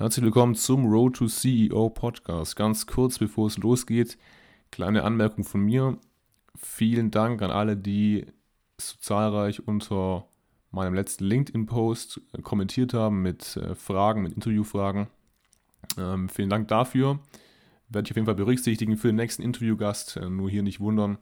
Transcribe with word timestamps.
Herzlich 0.00 0.24
willkommen 0.24 0.54
zum 0.54 0.86
Road 0.86 1.16
to 1.16 1.26
CEO 1.26 1.90
Podcast. 1.90 2.56
Ganz 2.56 2.86
kurz 2.86 3.18
bevor 3.18 3.48
es 3.48 3.58
losgeht, 3.58 4.16
kleine 4.70 5.04
Anmerkung 5.04 5.44
von 5.44 5.60
mir. 5.60 5.98
Vielen 6.56 7.10
Dank 7.10 7.42
an 7.42 7.50
alle, 7.50 7.76
die 7.76 8.24
so 8.78 8.96
zahlreich 8.98 9.68
unter 9.68 10.24
meinem 10.70 10.94
letzten 10.94 11.24
LinkedIn-Post 11.24 12.22
äh, 12.32 12.40
kommentiert 12.40 12.94
haben 12.94 13.20
mit 13.20 13.58
äh, 13.58 13.74
Fragen, 13.74 14.22
mit 14.22 14.32
Interviewfragen. 14.32 15.08
Ähm, 15.98 16.30
vielen 16.30 16.48
Dank 16.48 16.68
dafür. 16.68 17.18
Werde 17.90 18.06
ich 18.06 18.12
auf 18.12 18.16
jeden 18.16 18.26
Fall 18.26 18.36
berücksichtigen 18.36 18.96
für 18.96 19.08
den 19.08 19.16
nächsten 19.16 19.42
Interviewgast. 19.42 20.16
Äh, 20.16 20.30
nur 20.30 20.48
hier 20.48 20.62
nicht 20.62 20.80
wundern. 20.80 21.18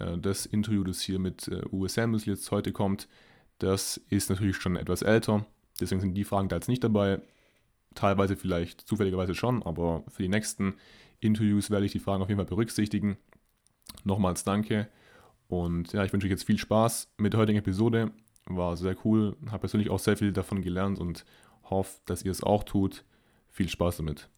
Äh, 0.00 0.18
das 0.18 0.46
Interview, 0.46 0.82
das 0.82 1.00
hier 1.00 1.20
mit 1.20 1.46
äh, 1.46 1.62
Uwe 1.70 1.88
Samuels 1.88 2.24
jetzt 2.24 2.50
heute 2.50 2.72
kommt, 2.72 3.06
das 3.60 3.98
ist 4.10 4.30
natürlich 4.30 4.56
schon 4.56 4.74
etwas 4.74 5.02
älter. 5.02 5.46
Deswegen 5.80 6.00
sind 6.00 6.14
die 6.14 6.24
Fragen 6.24 6.48
da 6.48 6.56
jetzt 6.56 6.68
nicht 6.68 6.82
dabei 6.82 7.20
teilweise 7.96 8.36
vielleicht 8.36 8.82
zufälligerweise 8.82 9.34
schon, 9.34 9.62
aber 9.62 10.04
für 10.08 10.22
die 10.22 10.28
nächsten 10.28 10.74
Interviews 11.20 11.70
werde 11.70 11.86
ich 11.86 11.92
die 11.92 11.98
Fragen 11.98 12.22
auf 12.22 12.28
jeden 12.28 12.38
Fall 12.38 12.46
berücksichtigen. 12.46 13.16
Nochmals 14.04 14.44
danke 14.44 14.88
und 15.48 15.92
ja, 15.92 16.04
ich 16.04 16.12
wünsche 16.12 16.26
euch 16.26 16.32
jetzt 16.32 16.44
viel 16.44 16.58
Spaß 16.58 17.14
mit 17.18 17.32
der 17.32 17.40
heutigen 17.40 17.58
Episode. 17.58 18.12
War 18.46 18.76
sehr 18.76 18.96
cool, 19.04 19.36
habe 19.46 19.60
persönlich 19.60 19.90
auch 19.90 19.98
sehr 19.98 20.16
viel 20.16 20.32
davon 20.32 20.62
gelernt 20.62 20.98
und 20.98 21.24
hoffe, 21.64 22.00
dass 22.06 22.22
ihr 22.22 22.30
es 22.30 22.42
auch 22.42 22.64
tut. 22.64 23.04
Viel 23.48 23.68
Spaß 23.68 23.98
damit. 23.98 24.28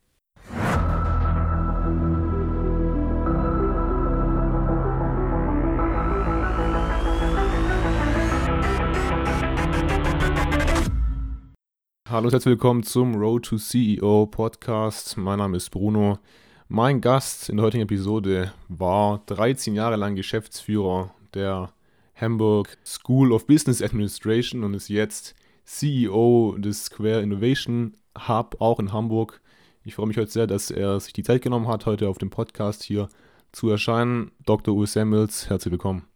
Hallo 12.11 12.29
und 12.29 12.33
herzlich 12.33 12.53
willkommen 12.53 12.85
zum 12.85 13.17
Road 13.17 13.45
to 13.45 13.59
CEO 13.59 14.25
Podcast. 14.25 15.19
Mein 15.19 15.41
Name 15.41 15.59
ist 15.59 15.69
Bruno. 15.69 16.19
Mein 16.67 17.03
Gast 17.03 17.51
in 17.51 17.59
der 17.59 17.67
heutigen 17.67 17.83
Episode 17.83 18.51
war 18.69 19.21
13 19.27 19.75
Jahre 19.75 19.97
lang 19.97 20.15
Geschäftsführer 20.15 21.11
der 21.35 21.71
Hamburg 22.15 22.79
School 22.83 23.31
of 23.31 23.47
Business 23.47 23.83
Administration 23.83 24.65
und 24.65 24.73
ist 24.73 24.89
jetzt 24.89 25.35
CEO 25.65 26.57
des 26.57 26.87
Square 26.87 27.21
Innovation 27.21 27.95
Hub, 28.27 28.57
auch 28.59 28.81
in 28.81 28.91
Hamburg. 28.91 29.43
Ich 29.85 29.95
freue 29.95 30.07
mich 30.07 30.17
heute 30.17 30.31
sehr, 30.31 30.47
dass 30.47 30.71
er 30.71 30.99
sich 31.01 31.13
die 31.13 31.25
Zeit 31.25 31.43
genommen 31.43 31.69
hat, 31.69 31.85
heute 31.85 32.09
auf 32.09 32.17
dem 32.17 32.31
Podcast 32.31 32.85
hier 32.85 33.11
zu 33.53 33.69
erscheinen. 33.69 34.31
Dr. 34.47 34.75
Uwe 34.75 34.87
Samuels, 34.87 35.51
herzlich 35.51 35.73
willkommen. 35.73 36.07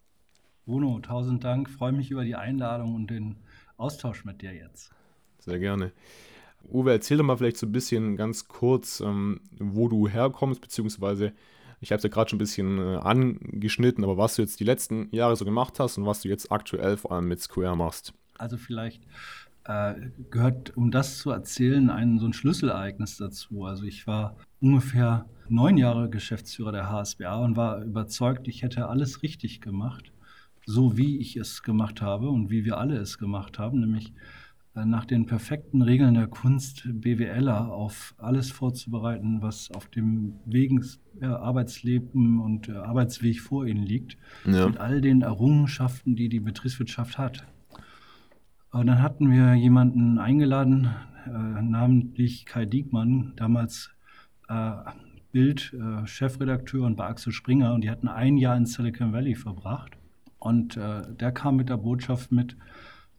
Bruno, 0.65 1.01
tausend 1.01 1.45
Dank. 1.45 1.69
Freue 1.69 1.93
mich 1.93 2.11
über 2.11 2.25
die 2.25 2.35
Einladung 2.35 2.95
und 2.95 3.11
den 3.11 3.37
Austausch 3.77 4.25
mit 4.25 4.41
dir 4.41 4.55
jetzt. 4.55 4.91
Sehr 5.45 5.59
gerne. 5.59 5.91
Uwe, 6.71 6.93
erzähl 6.93 7.17
doch 7.17 7.25
mal 7.25 7.37
vielleicht 7.37 7.57
so 7.57 7.67
ein 7.67 7.73
bisschen 7.73 8.17
ganz 8.17 8.47
kurz, 8.47 9.01
ähm, 9.01 9.41
wo 9.59 9.89
du 9.89 10.07
herkommst, 10.09 10.61
beziehungsweise 10.61 11.33
ich 11.81 11.91
habe 11.91 11.97
es 11.97 12.05
ja 12.05 12.11
gerade 12.11 12.31
schon 12.31 12.37
ein 12.37 12.39
bisschen 12.39 12.79
äh, 12.79 12.99
angeschnitten, 12.99 14.05
aber 14.05 14.17
was 14.17 14.37
du 14.37 14.43
jetzt 14.43 14.61
die 14.61 14.65
letzten 14.65 15.09
Jahre 15.11 15.35
so 15.35 15.45
gemacht 15.45 15.81
hast 15.81 15.99
und 15.99 16.07
was 16.07 16.23
du 16.23 16.29
jetzt 16.29 16.53
aktuell 16.53 16.97
vor 16.97 17.11
allem 17.11 17.27
mit 17.27 17.41
Square 17.41 17.77
machst. 17.77 18.15
Also 18.39 18.57
vielleicht 18.57 19.03
äh, 19.65 19.95
gehört, 20.31 20.77
um 20.77 20.93
das 20.93 21.19
zu 21.19 21.31
erzählen, 21.31 21.91
ein 21.91 22.21
so 22.21 22.27
ein 22.27 22.33
Schlüsselereignis 22.33 23.17
dazu. 23.17 23.65
Also 23.65 23.83
ich 23.83 24.07
war 24.07 24.37
ungefähr 24.61 25.27
neun 25.49 25.77
Jahre 25.77 26.09
Geschäftsführer 26.09 26.71
der 26.71 26.89
HSBA 26.89 27.35
und 27.39 27.57
war 27.57 27.83
überzeugt, 27.83 28.47
ich 28.47 28.63
hätte 28.63 28.87
alles 28.87 29.25
richtig 29.25 29.61
gemacht, 29.61 30.13
so 30.67 30.97
wie 30.97 31.19
ich 31.19 31.37
es 31.37 31.65
gemacht 31.65 32.01
habe 32.01 32.29
und 32.29 32.49
wie 32.51 32.65
wir 32.65 32.79
alle 32.79 32.97
es 32.99 33.19
gemacht 33.19 33.59
haben, 33.59 33.81
nämlich 33.81 34.13
nach 34.75 35.05
den 35.05 35.27
perfekten 35.27 35.83
Regeln 35.83 36.15
der 36.15 36.29
Kunst 36.29 36.89
BWLer 36.91 37.71
auf 37.71 38.15
alles 38.17 38.51
vorzubereiten, 38.51 39.43
was 39.43 39.71
auf 39.71 39.87
dem 39.89 40.35
Wegen 40.47 40.83
ja, 41.21 41.39
Arbeitsleben 41.39 42.41
und 42.41 42.69
äh, 42.69 42.73
Arbeitsweg 42.73 43.41
vor 43.41 43.67
ihnen 43.67 43.83
liegt, 43.83 44.17
ja. 44.47 44.67
mit 44.67 44.79
all 44.79 45.01
den 45.03 45.23
Errungenschaften, 45.23 46.17
die 46.17 46.29
die 46.29 46.41
Betriebswirtschaft 46.41 47.19
hat. 47.19 47.47
Und 48.71 48.87
dann 48.87 49.03
hatten 49.03 49.31
wir 49.31 49.55
jemanden 49.55 50.19
eingeladen, 50.19 50.89
äh, 51.27 51.31
namentlich 51.31 52.47
Kai 52.47 52.65
Diekmann, 52.65 53.35
damals 53.37 53.91
äh, 54.49 54.73
Bild-Chefredakteur 55.33 56.83
äh, 56.83 56.87
und 56.87 56.97
bei 56.97 57.07
Axel 57.07 57.33
Springer, 57.33 57.75
und 57.75 57.85
die 57.85 57.91
hatten 57.91 58.09
ein 58.09 58.39
Jahr 58.39 58.57
in 58.57 58.65
Silicon 58.65 59.13
Valley 59.13 59.35
verbracht. 59.35 59.99
Und 60.39 60.77
äh, 60.77 61.03
der 61.15 61.33
kam 61.33 61.57
mit 61.57 61.69
der 61.69 61.77
Botschaft 61.77 62.33
mit, 62.33 62.57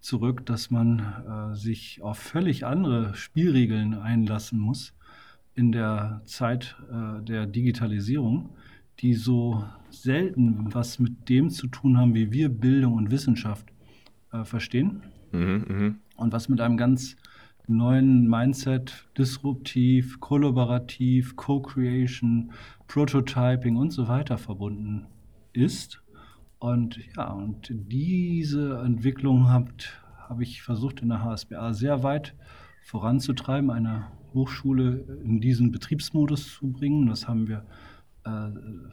zurück, 0.04 0.46
dass 0.46 0.70
man 0.70 1.00
äh, 1.00 1.56
sich 1.56 2.02
auf 2.02 2.18
völlig 2.18 2.66
andere 2.66 3.16
Spielregeln 3.16 3.94
einlassen 3.94 4.60
muss 4.60 4.94
in 5.56 5.72
der 5.72 6.22
Zeit 6.26 6.76
äh, 6.92 7.24
der 7.24 7.46
Digitalisierung, 7.46 8.50
die 9.00 9.14
so 9.14 9.66
selten 9.90 10.74
was 10.74 11.00
mit 11.00 11.30
dem 11.30 11.50
zu 11.50 11.68
tun 11.68 11.98
haben, 11.98 12.14
wie 12.16 12.32
wir 12.32 12.50
Bildung 12.50 12.94
und 12.94 13.12
Wissenschaft 13.12 13.68
äh, 14.32 14.44
verstehen. 14.44 15.04
Mhm, 15.32 15.66
mh. 15.68 15.96
Und 16.18 16.34
was 16.34 16.50
mit 16.50 16.60
einem 16.60 16.78
ganz 16.78 17.16
neuen 17.68 18.28
Mindset, 18.30 19.08
disruptiv, 19.18 20.20
kollaborativ, 20.20 21.36
Co-Creation, 21.38 22.52
Prototyping 22.88 23.78
und 23.78 23.92
so 23.92 24.08
weiter 24.08 24.38
verbunden 24.38 25.08
ist. 25.54 26.03
Und 26.64 26.98
ja, 27.18 27.30
und 27.30 27.68
diese 27.74 28.78
Entwicklung 28.86 29.50
habe 29.50 29.74
hab 30.30 30.40
ich 30.40 30.62
versucht 30.62 31.02
in 31.02 31.10
der 31.10 31.22
HSBA 31.22 31.74
sehr 31.74 32.04
weit 32.04 32.36
voranzutreiben, 32.86 33.70
eine 33.70 34.08
Hochschule 34.34 35.20
in 35.26 35.42
diesen 35.42 35.74
Betriebsmodus 35.74 36.54
zu 36.54 36.72
bringen. 36.72 37.08
Das 37.08 37.28
haben 37.28 37.50
wir 37.50 37.66
äh, 38.24 38.52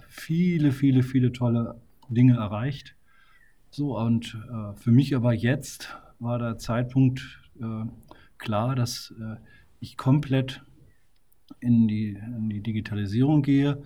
viele, 0.08 0.72
viele, 0.72 1.04
viele 1.04 1.30
tolle 1.30 1.80
Dinge 2.08 2.38
erreicht. 2.38 2.96
So, 3.70 3.96
und 3.96 4.36
äh, 4.50 4.74
für 4.74 4.90
mich 4.90 5.14
aber 5.14 5.32
jetzt 5.32 5.96
war 6.18 6.40
der 6.40 6.58
Zeitpunkt 6.58 7.20
äh, 7.60 7.84
klar, 8.38 8.74
dass 8.74 9.14
äh, 9.20 9.36
ich 9.78 9.96
komplett 9.96 10.64
in 11.60 11.86
die, 11.86 12.18
in 12.20 12.50
die 12.50 12.64
Digitalisierung 12.64 13.42
gehe 13.42 13.80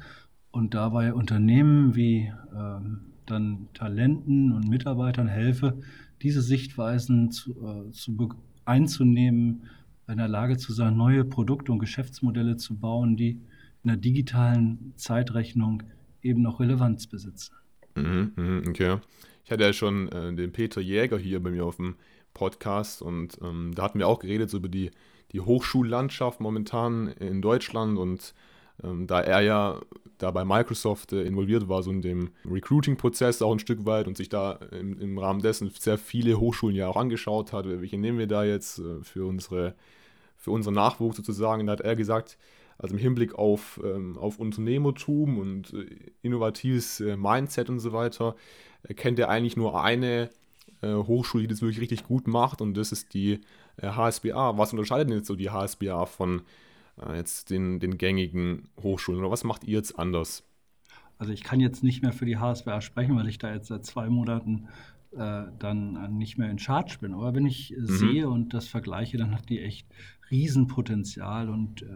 und 0.53 0.73
dabei 0.73 1.13
Unternehmen 1.13 1.95
wie 1.95 2.33
ähm, 2.57 3.11
dann 3.27 3.69
Talenten 3.75 4.53
und 4.53 4.69
Mitarbeitern 4.69 5.29
helfe, 5.29 5.81
diese 6.23 6.43
Sichtweisen 6.43 7.31
zu, 7.31 7.53
äh, 7.65 7.91
zu 7.91 8.35
einzunehmen, 8.65 9.65
in 10.09 10.19
der 10.19 10.29
Lage 10.29 10.57
zu 10.57 10.73
sein, 10.73 10.97
neue 10.97 11.25
Produkte 11.25 11.73
und 11.73 11.79
Geschäftsmodelle 11.79 12.57
zu 12.57 12.77
bauen, 12.77 13.17
die 13.17 13.41
in 13.83 13.89
der 13.89 13.97
digitalen 13.97 14.93
Zeitrechnung 14.97 15.83
eben 16.23 16.43
noch 16.43 16.61
Relevanz 16.61 17.07
besitzen. 17.07 17.55
Mhm, 17.95 18.33
mhm 18.37 18.63
okay. 18.69 18.99
Ich 19.45 19.51
hatte 19.51 19.65
ja 19.65 19.73
schon 19.73 20.09
äh, 20.09 20.35
den 20.35 20.53
Peter 20.53 20.81
Jäger 20.81 21.19
hier 21.19 21.43
bei 21.43 21.51
mir 21.51 21.65
auf 21.65 21.77
dem 21.77 21.97
Podcast 22.33 23.03
und 23.03 23.39
ähm, 23.43 23.73
da 23.75 23.85
hatten 23.85 23.99
wir 23.99 24.09
auch 24.09 24.19
geredet 24.19 24.51
so 24.51 24.57
über 24.57 24.69
die, 24.69 24.91
die 25.33 25.41
Hochschullandschaft 25.41 26.41
momentan 26.41 27.09
in 27.09 27.43
Deutschland 27.43 27.99
und 27.99 28.35
ähm, 28.83 29.07
da 29.07 29.21
er 29.21 29.41
ja 29.41 29.81
da 30.19 30.31
bei 30.31 30.45
Microsoft 30.45 31.13
äh, 31.13 31.23
involviert 31.23 31.69
war, 31.69 31.83
so 31.83 31.91
in 31.91 32.03
dem 32.03 32.31
Recruiting-Prozess 32.51 33.43
auch 33.43 33.53
ein 33.53 33.59
Stück 33.59 33.85
weit 33.85 34.07
und 34.07 34.17
sich 34.17 34.29
da 34.29 34.53
im, 34.73 34.99
im, 35.01 35.19
Rahmen 35.19 35.41
dessen 35.41 35.71
sehr 35.79 35.99
viele 35.99 36.39
Hochschulen 36.39 36.77
ja 36.77 36.89
auch 36.89 36.97
angeschaut 36.97 37.53
hat, 37.53 37.67
welche 37.67 37.99
nehmen 37.99 38.19
wir 38.19 38.27
da 38.27 38.45
jetzt 38.45 38.79
äh, 38.79 39.03
für, 39.03 39.27
unsere, 39.27 39.75
für 40.37 40.51
unseren 40.51 40.75
Nachwuchs 40.75 41.17
sozusagen. 41.17 41.67
Da 41.67 41.73
hat 41.73 41.81
er 41.81 41.97
gesagt, 41.97 42.39
also 42.79 42.95
im 42.95 43.01
Hinblick 43.01 43.35
auf, 43.35 43.81
ähm, 43.85 44.17
auf 44.19 44.39
Unternehmertum 44.39 45.39
und 45.39 45.73
äh, 45.75 45.87
innovatives 46.23 47.01
äh, 47.01 47.17
Mindset 47.17 47.71
und 47.71 47.81
so 47.81 47.93
weiter, 47.93 48.35
äh, 48.85 48.95
kennt 48.95 49.19
er 49.19 49.29
eigentlich 49.29 49.57
nur 49.57 49.83
eine 49.83 50.31
äh, 50.81 50.95
Hochschule, 50.95 51.43
die 51.43 51.49
das 51.49 51.63
wirklich 51.63 51.81
richtig 51.81 52.05
gut 52.05 52.27
macht 52.27 52.61
und 52.61 52.75
das 52.75 52.93
ist 52.93 53.15
die 53.15 53.41
HSBA. 53.81 54.57
Was 54.57 54.73
unterscheidet 54.73 55.11
denn 55.11 55.19
jetzt 55.19 55.27
so 55.27 55.35
die 55.35 55.51
HSBA 55.51 56.07
von 56.07 56.43
äh, 57.01 57.17
jetzt 57.17 57.51
den, 57.51 57.81
den 57.81 57.99
gängigen 57.99 58.69
Hochschulen? 58.83 59.21
Oder 59.21 59.31
was 59.31 59.45
macht 59.45 59.65
ihr 59.65 59.75
jetzt 59.75 59.99
anders? 59.99 60.45
Also 61.19 61.33
ich 61.33 61.43
kann 61.43 61.61
jetzt 61.61 61.85
nicht 61.85 62.03
mehr 62.03 62.13
für 62.13 62.27
die 62.27 62.39
HSWA 62.39 62.81
sprechen, 62.81 63.17
weil 63.17 63.29
ich 63.29 63.39
da 63.39 63.53
jetzt 63.53 63.69
seit 63.69 63.85
zwei 63.85 64.09
Monaten 64.09 64.69
äh, 65.17 65.45
dann 65.59 66.17
nicht 66.17 66.39
mehr 66.39 66.51
in 66.51 66.59
Charge 66.59 66.99
bin. 67.01 67.15
Aber 67.15 67.35
wenn 67.35 67.47
ich 67.47 67.75
mhm. 67.77 67.87
sehe 67.87 68.29
und 68.29 68.53
das 68.53 68.67
vergleiche, 68.67 69.17
dann 69.17 69.33
hat 69.33 69.49
die 69.49 69.61
echt 69.61 69.87
Riesenpotenzial 70.31 71.49
und 71.49 71.83
äh, 71.83 71.87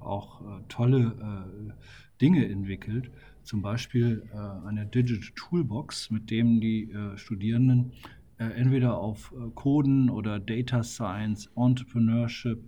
auch 0.00 0.40
äh, 0.42 0.62
tolle 0.68 1.46
äh, 1.68 1.72
Dinge 2.20 2.48
entwickelt. 2.48 3.10
Zum 3.42 3.62
Beispiel 3.62 4.22
äh, 4.32 4.68
eine 4.68 4.86
Digital 4.86 5.32
Toolbox, 5.34 6.10
mit 6.10 6.30
dem 6.30 6.60
die 6.60 6.94
Studierenden 7.16 7.92
entweder 8.38 8.96
auf 8.96 9.34
Coden 9.54 10.08
oder 10.08 10.38
Data 10.38 10.82
Science, 10.82 11.50
Entrepreneurship, 11.56 12.58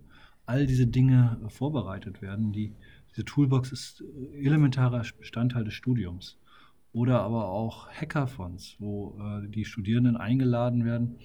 all 0.46 0.66
diese 0.66 0.86
Dinge 0.86 1.40
vorbereitet 1.48 2.22
werden. 2.22 2.52
Die, 2.52 2.74
diese 3.10 3.24
Toolbox 3.24 3.72
ist 3.72 4.02
äh, 4.02 4.46
elementarer 4.46 5.04
Bestandteil 5.18 5.64
des 5.64 5.74
Studiums. 5.74 6.38
Oder 6.92 7.20
aber 7.20 7.48
auch 7.48 7.88
Hackathons, 7.88 8.76
wo 8.78 9.18
äh, 9.18 9.48
die 9.48 9.64
Studierenden 9.64 10.16
eingeladen 10.16 10.84
werden, 10.84 11.16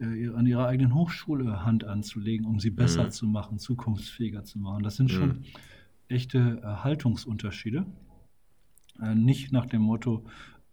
äh, 0.00 0.28
an 0.34 0.46
ihrer 0.46 0.66
eigenen 0.66 0.94
Hochschule 0.94 1.64
Hand 1.64 1.84
anzulegen, 1.84 2.46
um 2.46 2.58
sie 2.58 2.70
besser 2.70 3.04
mhm. 3.04 3.10
zu 3.10 3.26
machen, 3.26 3.58
zukunftsfähiger 3.58 4.44
zu 4.44 4.58
machen. 4.58 4.82
Das 4.82 4.96
sind 4.96 5.10
schon 5.10 5.28
mhm. 5.28 5.44
echte 6.08 6.60
äh, 6.62 6.66
Haltungsunterschiede. 6.66 7.86
Äh, 9.00 9.14
nicht 9.14 9.52
nach 9.52 9.66
dem 9.66 9.82
Motto, 9.82 10.24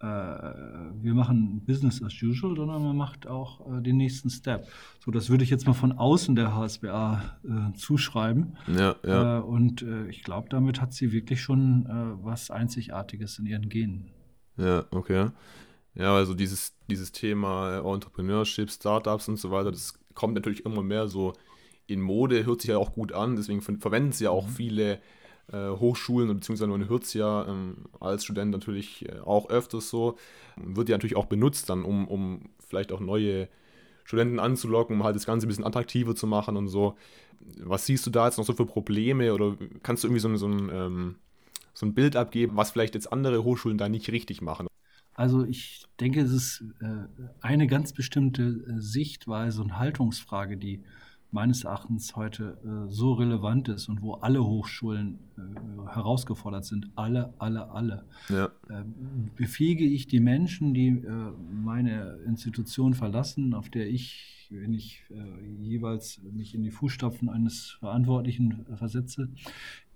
wir 0.01 1.13
machen 1.13 1.61
Business 1.65 2.01
as 2.01 2.13
usual, 2.23 2.55
sondern 2.55 2.81
man 2.81 2.95
macht 2.95 3.27
auch 3.27 3.59
äh, 3.67 3.81
den 3.81 3.97
nächsten 3.97 4.29
Step. 4.29 4.67
So, 5.03 5.11
das 5.11 5.29
würde 5.29 5.43
ich 5.43 5.49
jetzt 5.49 5.67
mal 5.67 5.73
von 5.73 5.91
außen 5.91 6.35
der 6.35 6.55
HSBA 6.55 7.39
äh, 7.43 7.77
zuschreiben. 7.77 8.57
Ja, 8.67 8.95
ja. 9.05 9.39
Äh, 9.39 9.41
und 9.41 9.81
äh, 9.81 10.07
ich 10.07 10.23
glaube, 10.23 10.47
damit 10.49 10.79
hat 10.79 10.93
sie 10.93 11.11
wirklich 11.11 11.41
schon 11.41 11.85
äh, 11.85 12.23
was 12.23 12.49
Einzigartiges 12.49 13.39
in 13.39 13.45
ihren 13.45 13.67
Genen. 13.67 14.11
Ja, 14.57 14.85
okay. 14.91 15.29
Ja, 15.95 16.15
also 16.15 16.33
dieses, 16.33 16.75
dieses 16.89 17.11
Thema 17.11 17.79
Entrepreneurship, 17.79 18.71
Startups 18.71 19.27
und 19.27 19.37
so 19.37 19.51
weiter, 19.51 19.71
das 19.71 19.99
kommt 20.13 20.35
natürlich 20.35 20.65
immer 20.65 20.83
mehr 20.83 21.07
so 21.07 21.33
in 21.87 22.01
Mode, 22.01 22.45
hört 22.45 22.61
sich 22.61 22.69
ja 22.69 22.77
auch 22.77 22.93
gut 22.93 23.11
an, 23.11 23.35
deswegen 23.35 23.61
verwenden 23.61 24.11
sie 24.11 24.25
ja 24.25 24.29
auch 24.29 24.47
mhm. 24.47 24.51
viele 24.51 25.01
äh, 25.51 25.69
Hochschulen 25.69 26.27
beziehungsweise 26.27 26.69
man 26.69 26.89
hört 26.89 27.03
es 27.03 27.13
ja 27.13 27.47
ähm, 27.47 27.85
als 27.99 28.23
Student 28.23 28.51
natürlich 28.51 29.07
äh, 29.07 29.19
auch 29.19 29.49
öfters 29.49 29.89
so. 29.89 30.17
Wird 30.55 30.89
ja 30.89 30.95
natürlich 30.95 31.15
auch 31.15 31.25
benutzt 31.25 31.69
dann, 31.69 31.83
um, 31.83 32.07
um 32.07 32.49
vielleicht 32.67 32.91
auch 32.91 32.99
neue 32.99 33.47
Studenten 34.03 34.39
anzulocken, 34.39 34.95
um 34.95 35.03
halt 35.03 35.15
das 35.15 35.25
Ganze 35.25 35.45
ein 35.45 35.49
bisschen 35.49 35.65
attraktiver 35.65 36.15
zu 36.15 36.27
machen 36.27 36.57
und 36.57 36.67
so. 36.67 36.95
Was 37.63 37.85
siehst 37.85 38.05
du 38.05 38.09
da 38.09 38.25
jetzt 38.25 38.37
noch 38.37 38.45
so 38.45 38.53
für 38.53 38.65
Probleme 38.65 39.33
oder 39.33 39.55
kannst 39.83 40.03
du 40.03 40.07
irgendwie 40.07 40.21
so, 40.21 40.35
so, 40.35 40.47
ein, 40.47 40.69
ähm, 40.71 41.15
so 41.73 41.85
ein 41.85 41.93
Bild 41.93 42.15
abgeben, 42.15 42.57
was 42.57 42.71
vielleicht 42.71 42.95
jetzt 42.95 43.11
andere 43.13 43.43
Hochschulen 43.43 43.77
da 43.77 43.87
nicht 43.87 44.11
richtig 44.11 44.41
machen? 44.41 44.67
Also 45.13 45.43
ich 45.43 45.85
denke, 45.99 46.21
es 46.21 46.31
ist 46.31 46.63
äh, 46.81 47.05
eine 47.41 47.67
ganz 47.67 47.93
bestimmte 47.93 48.63
Sichtweise 48.79 49.61
und 49.61 49.77
Haltungsfrage, 49.77 50.57
die 50.57 50.81
meines 51.31 51.63
Erachtens 51.63 52.15
heute 52.15 52.57
äh, 52.63 52.91
so 52.91 53.13
relevant 53.13 53.69
ist 53.69 53.87
und 53.87 54.01
wo 54.01 54.13
alle 54.13 54.43
Hochschulen 54.43 55.19
äh, 55.37 55.93
herausgefordert 55.93 56.65
sind, 56.65 56.89
alle, 56.95 57.33
alle, 57.37 57.69
alle, 57.69 58.05
ja. 58.29 58.45
äh, 58.69 58.83
befähige 59.35 59.85
ich 59.85 60.07
die 60.07 60.19
Menschen, 60.19 60.73
die 60.73 60.87
äh, 60.87 61.31
meine 61.51 62.17
Institution 62.25 62.93
verlassen, 62.93 63.53
auf 63.53 63.69
der 63.69 63.89
ich, 63.89 64.47
wenn 64.49 64.73
ich 64.73 65.03
äh, 65.11 65.45
jeweils 65.61 66.19
mich 66.31 66.55
in 66.55 66.63
die 66.63 66.71
Fußstapfen 66.71 67.29
eines 67.29 67.77
Verantwortlichen 67.79 68.65
versetze, 68.75 69.29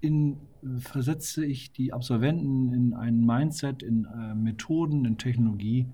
in, 0.01 0.37
versetze 0.79 1.45
ich 1.45 1.71
die 1.71 1.93
Absolventen 1.93 2.73
in 2.73 2.93
ein 2.93 3.25
Mindset, 3.25 3.81
in 3.81 4.05
äh, 4.05 4.35
Methoden, 4.35 5.05
in 5.05 5.17
Technologie, 5.17 5.87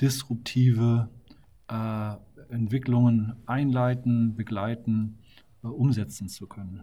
disruptive 0.00 1.08
Entwicklungen 2.50 3.34
einleiten, 3.46 4.34
begleiten, 4.34 5.18
äh, 5.62 5.68
umsetzen 5.68 6.28
zu 6.28 6.46
können. 6.46 6.82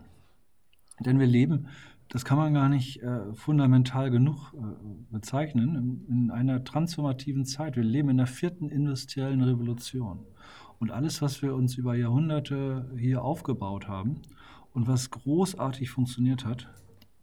Denn 1.00 1.20
wir 1.20 1.28
leben, 1.28 1.68
das 2.10 2.26
kann 2.26 2.38
man 2.38 2.54
gar 2.54 2.70
nicht 2.70 3.02
äh, 3.02 3.34
fundamental 3.34 4.12
genug 4.12 4.54
äh, 4.54 4.60
bezeichnen, 5.12 5.76
in, 6.08 6.16
in, 6.16 6.32
einer 6.32 6.64
transformativen 6.64 7.46
Zeit. 7.46 7.76
Wir 7.76 7.84
leben 7.84 8.10
in 8.10 8.18
der 8.18 8.28
vierten 8.28 8.70
industriellen 8.70 9.42
Revolution. 9.42 10.20
Und 10.80 10.92
alles, 10.92 11.22
was 11.22 11.42
wir 11.42 11.56
uns 11.56 11.76
über 11.76 11.96
Jahrhunderte 11.96 12.92
hier 12.98 13.24
aufgebaut 13.24 13.88
haben 13.88 14.22
und 14.74 14.88
was 14.88 15.10
großartig 15.10 15.90
funktioniert 15.90 16.46
hat, 16.46 16.70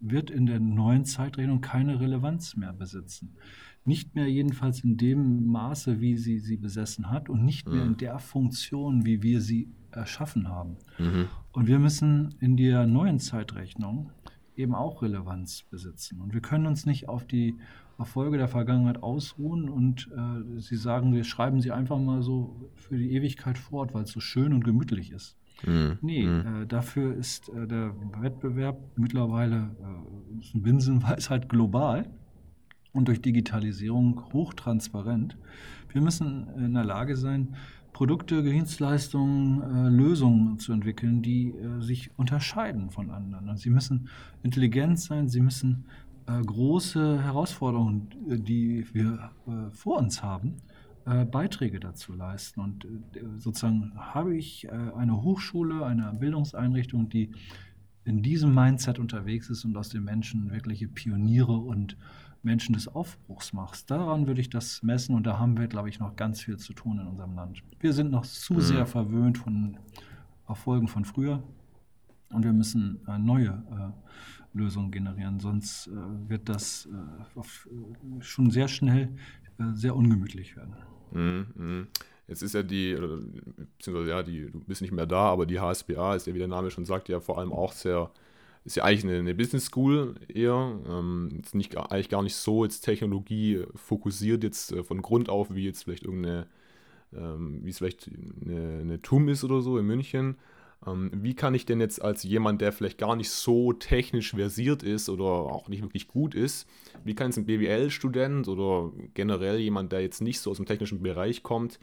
wird 0.00 0.30
in 0.30 0.46
der 0.46 0.60
neuen 0.60 1.04
Zeitrechnung 1.04 1.60
keine 1.60 2.00
Relevanz 2.00 2.56
mehr 2.56 2.72
besitzen. 2.72 3.36
Nicht 3.84 4.14
mehr 4.14 4.26
jedenfalls 4.26 4.84
in 4.84 4.96
dem 4.96 5.46
Maße, 5.46 6.00
wie 6.00 6.16
sie 6.16 6.38
sie 6.38 6.56
besessen 6.56 7.10
hat 7.10 7.28
und 7.28 7.44
nicht 7.44 7.68
mehr 7.68 7.82
in 7.82 7.92
mhm. 7.92 7.96
der 7.96 8.18
Funktion, 8.18 9.06
wie 9.06 9.22
wir 9.22 9.40
sie 9.40 9.68
erschaffen 9.90 10.48
haben. 10.48 10.76
Mhm. 10.98 11.28
Und 11.52 11.66
wir 11.66 11.78
müssen 11.78 12.34
in 12.40 12.56
der 12.56 12.86
neuen 12.86 13.18
Zeitrechnung 13.18 14.10
eben 14.54 14.74
auch 14.74 15.02
Relevanz 15.02 15.64
besitzen. 15.70 16.20
Und 16.20 16.34
wir 16.34 16.40
können 16.40 16.66
uns 16.66 16.86
nicht 16.86 17.08
auf 17.08 17.26
die 17.26 17.56
Erfolge 17.98 18.38
der 18.38 18.48
Vergangenheit 18.48 19.02
ausruhen 19.02 19.68
und 19.68 20.08
äh, 20.16 20.60
sie 20.60 20.76
sagen, 20.76 21.12
wir 21.12 21.24
schreiben 21.24 21.60
sie 21.60 21.70
einfach 21.70 21.98
mal 21.98 22.22
so 22.22 22.70
für 22.74 22.96
die 22.96 23.12
Ewigkeit 23.12 23.58
fort, 23.58 23.92
weil 23.92 24.04
es 24.04 24.10
so 24.10 24.20
schön 24.20 24.54
und 24.54 24.64
gemütlich 24.64 25.12
ist. 25.12 25.36
Mhm. 25.66 25.98
Nee, 26.00 26.26
mhm. 26.26 26.62
Äh, 26.62 26.66
dafür 26.66 27.14
ist 27.14 27.48
äh, 27.50 27.66
der 27.66 27.94
Wettbewerb 28.20 28.78
mittlerweile 28.96 29.70
äh, 29.80 30.58
Binsenweisheit 30.58 31.48
global 31.48 32.06
und 32.92 33.08
durch 33.08 33.20
Digitalisierung 33.20 34.32
hochtransparent. 34.32 35.36
Wir 35.92 36.00
müssen 36.00 36.48
in 36.56 36.74
der 36.74 36.84
Lage 36.84 37.16
sein, 37.16 37.56
Produkte, 37.92 38.42
Dienstleistungen, 38.42 39.60
äh, 39.60 39.88
Lösungen 39.88 40.58
zu 40.58 40.72
entwickeln, 40.72 41.22
die 41.22 41.50
äh, 41.50 41.82
sich 41.82 42.10
unterscheiden 42.16 42.90
von 42.90 43.10
anderen. 43.10 43.48
Und 43.48 43.58
sie 43.58 43.70
müssen 43.70 44.08
intelligent 44.42 44.98
sein, 45.00 45.28
sie 45.28 45.40
müssen 45.40 45.84
äh, 46.26 46.40
große 46.40 47.22
Herausforderungen, 47.22 48.08
äh, 48.28 48.38
die 48.38 48.86
wir 48.92 49.30
äh, 49.46 49.70
vor 49.72 49.98
uns 49.98 50.22
haben, 50.22 50.56
äh, 51.06 51.24
Beiträge 51.24 51.80
dazu 51.80 52.12
leisten. 52.12 52.60
Und 52.60 52.86
sozusagen 53.38 53.92
habe 53.96 54.36
ich 54.36 54.70
eine 54.70 55.22
Hochschule, 55.22 55.84
eine 55.84 56.12
Bildungseinrichtung, 56.12 57.08
die 57.08 57.32
in 58.04 58.22
diesem 58.22 58.54
Mindset 58.54 58.98
unterwegs 58.98 59.50
ist 59.50 59.64
und 59.64 59.76
aus 59.76 59.90
den 59.90 60.04
Menschen 60.04 60.50
wirkliche 60.50 60.88
Pioniere 60.88 61.52
und 61.52 61.96
Menschen 62.42 62.72
des 62.72 62.88
Aufbruchs 62.88 63.52
machst. 63.52 63.90
Daran 63.90 64.26
würde 64.26 64.40
ich 64.40 64.50
das 64.50 64.82
messen 64.82 65.14
und 65.14 65.26
da 65.26 65.38
haben 65.38 65.58
wir, 65.58 65.68
glaube 65.68 65.88
ich, 65.88 65.98
noch 65.98 66.16
ganz 66.16 66.40
viel 66.40 66.56
zu 66.56 66.72
tun 66.72 66.98
in 66.98 67.06
unserem 67.06 67.34
Land. 67.34 67.62
Wir 67.80 67.92
sind 67.92 68.10
noch 68.10 68.24
zu 68.24 68.54
mhm. 68.54 68.60
sehr 68.60 68.86
verwöhnt 68.86 69.38
von 69.38 69.76
Erfolgen 70.48 70.88
von 70.88 71.04
früher 71.04 71.42
und 72.30 72.44
wir 72.44 72.52
müssen 72.52 73.00
äh, 73.06 73.18
neue 73.18 73.62
äh, 73.70 74.56
Lösungen 74.58 74.90
generieren, 74.90 75.38
sonst 75.38 75.86
äh, 75.86 75.90
wird 76.28 76.48
das 76.48 76.88
äh, 76.90 77.38
äh, 77.38 78.22
schon 78.22 78.50
sehr 78.50 78.68
schnell 78.68 79.02
äh, 79.04 79.49
sehr 79.74 79.96
ungemütlich 79.96 80.56
werden. 80.56 80.74
Mhm, 81.12 81.46
mh. 81.54 81.86
Jetzt 82.28 82.42
ist 82.42 82.54
ja 82.54 82.62
die, 82.62 82.94
beziehungsweise 83.76 84.10
ja, 84.10 84.22
die, 84.22 84.50
du 84.50 84.60
bist 84.60 84.82
nicht 84.82 84.92
mehr 84.92 85.06
da, 85.06 85.30
aber 85.30 85.46
die 85.46 85.58
HSBA 85.58 86.14
ist 86.14 86.28
ja, 86.28 86.34
wie 86.34 86.38
der 86.38 86.46
Name 86.46 86.70
schon 86.70 86.84
sagt, 86.84 87.08
ja 87.08 87.18
vor 87.18 87.38
allem 87.38 87.52
auch 87.52 87.72
sehr 87.72 88.10
ist 88.64 88.76
ja 88.76 88.84
eigentlich 88.84 89.04
eine, 89.04 89.18
eine 89.18 89.34
Business 89.34 89.66
School 89.66 90.16
eher. 90.28 90.78
Ähm, 90.88 91.40
ist 91.42 91.54
nicht, 91.54 91.76
eigentlich 91.76 92.08
gar 92.08 92.22
nicht 92.22 92.36
so 92.36 92.64
jetzt 92.64 92.82
Technologie 92.82 93.64
fokussiert 93.74 94.44
jetzt 94.44 94.72
äh, 94.72 94.84
von 94.84 95.02
Grund 95.02 95.28
auf, 95.28 95.54
wie 95.54 95.64
jetzt 95.64 95.84
vielleicht 95.84 96.04
irgendeine, 96.04 96.46
ähm, 97.14 97.60
wie 97.64 97.70
es 97.70 97.78
vielleicht 97.78 98.10
eine, 98.44 98.80
eine 98.80 99.02
TUM 99.02 99.28
ist 99.28 99.44
oder 99.44 99.62
so 99.62 99.78
in 99.78 99.86
München. 99.86 100.36
Ähm, 100.86 101.10
wie 101.12 101.34
kann 101.34 101.54
ich 101.54 101.66
denn 101.66 101.80
jetzt 101.80 102.00
als 102.00 102.22
jemand, 102.22 102.60
der 102.60 102.72
vielleicht 102.72 102.98
gar 102.98 103.16
nicht 103.16 103.30
so 103.30 103.72
technisch 103.72 104.30
versiert 104.30 104.82
ist 104.82 105.08
oder 105.08 105.24
auch 105.24 105.68
nicht 105.68 105.82
wirklich 105.82 106.08
gut 106.08 106.34
ist, 106.34 106.66
wie 107.04 107.14
kann 107.14 107.28
jetzt 107.28 107.36
ein 107.36 107.46
BWL-Student 107.46 108.48
oder 108.48 108.92
generell 109.14 109.58
jemand, 109.58 109.92
der 109.92 110.00
jetzt 110.00 110.22
nicht 110.22 110.40
so 110.40 110.50
aus 110.50 110.56
dem 110.56 110.66
technischen 110.66 111.02
Bereich 111.02 111.42
kommt, 111.42 111.78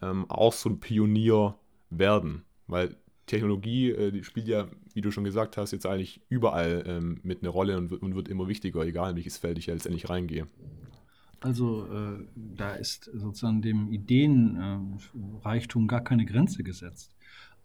ähm, 0.00 0.24
auch 0.30 0.54
so 0.54 0.70
ein 0.70 0.80
Pionier 0.80 1.56
werden? 1.90 2.44
Weil 2.66 2.96
Technologie 3.26 3.90
äh, 3.90 4.22
spielt 4.24 4.48
ja, 4.48 4.68
wie 4.94 5.02
du 5.02 5.10
schon 5.10 5.24
gesagt 5.24 5.56
hast, 5.56 5.72
jetzt 5.72 5.86
eigentlich 5.86 6.20
überall 6.28 6.82
ähm, 6.86 7.20
mit 7.22 7.42
einer 7.42 7.50
Rolle 7.50 7.76
und, 7.76 7.92
und, 7.92 8.14
wird 8.14 8.28
immer 8.28 8.48
wichtiger, 8.48 8.82
egal 8.82 9.10
in 9.10 9.16
welches 9.16 9.38
Feld 9.38 9.58
ich 9.58 9.66
ja 9.66 9.74
letztendlich 9.74 10.08
reingehe. 10.08 10.46
Also 11.40 11.86
äh, 11.86 12.24
da 12.34 12.74
ist 12.74 13.10
sozusagen 13.14 13.62
dem 13.62 13.92
Ideenreichtum 13.92 15.84
äh, 15.84 15.86
gar 15.86 16.02
keine 16.02 16.26
Grenze 16.26 16.62
gesetzt. 16.62 17.14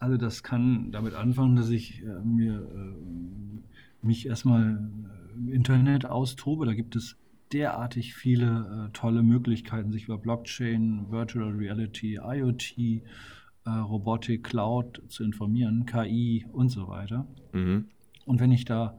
Also 0.06 0.18
das 0.18 0.44
kann 0.44 0.92
damit 0.92 1.16
anfangen, 1.16 1.56
dass 1.56 1.72
ich 1.72 2.04
äh, 2.04 2.20
mir 2.24 2.60
äh, 2.60 4.06
mich 4.06 4.28
erstmal 4.28 4.88
im 5.36 5.50
Internet 5.50 6.06
austobe. 6.06 6.68
Da 6.68 6.76
gibt 6.76 6.96
es 6.96 7.18
derartig 7.52 8.14
viele 8.14 8.86
äh, 8.86 8.92
tolle 8.94 9.24
Möglichkeiten, 9.24 9.92
sich 9.92 10.04
über 10.04 10.20
Blockchain, 10.20 11.08
Virtual 11.10 11.52
Reality, 11.52 12.20
IoT, 12.24 12.78
äh, 12.78 13.02
Robotik, 13.66 14.44
Cloud 14.44 15.02
zu 15.08 15.24
informieren, 15.24 15.88
KI 15.88 16.46
und 16.54 16.70
so 16.70 16.88
weiter. 16.88 17.26
Mhm. 17.54 17.86
Und 18.28 18.40
wenn 18.40 18.52
ich 18.52 18.64
da 18.64 18.96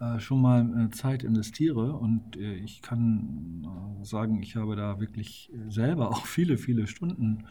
äh, 0.00 0.20
schon 0.20 0.42
mal 0.42 0.84
äh, 0.84 0.90
Zeit 0.90 1.22
investiere 1.22 1.94
und 1.94 2.36
äh, 2.36 2.56
ich 2.56 2.82
kann 2.82 3.66
äh, 4.02 4.04
sagen, 4.04 4.42
ich 4.42 4.56
habe 4.56 4.76
da 4.76 5.00
wirklich 5.00 5.50
selber 5.70 6.10
auch 6.10 6.26
viele, 6.26 6.58
viele 6.58 6.86
Stunden 6.86 7.44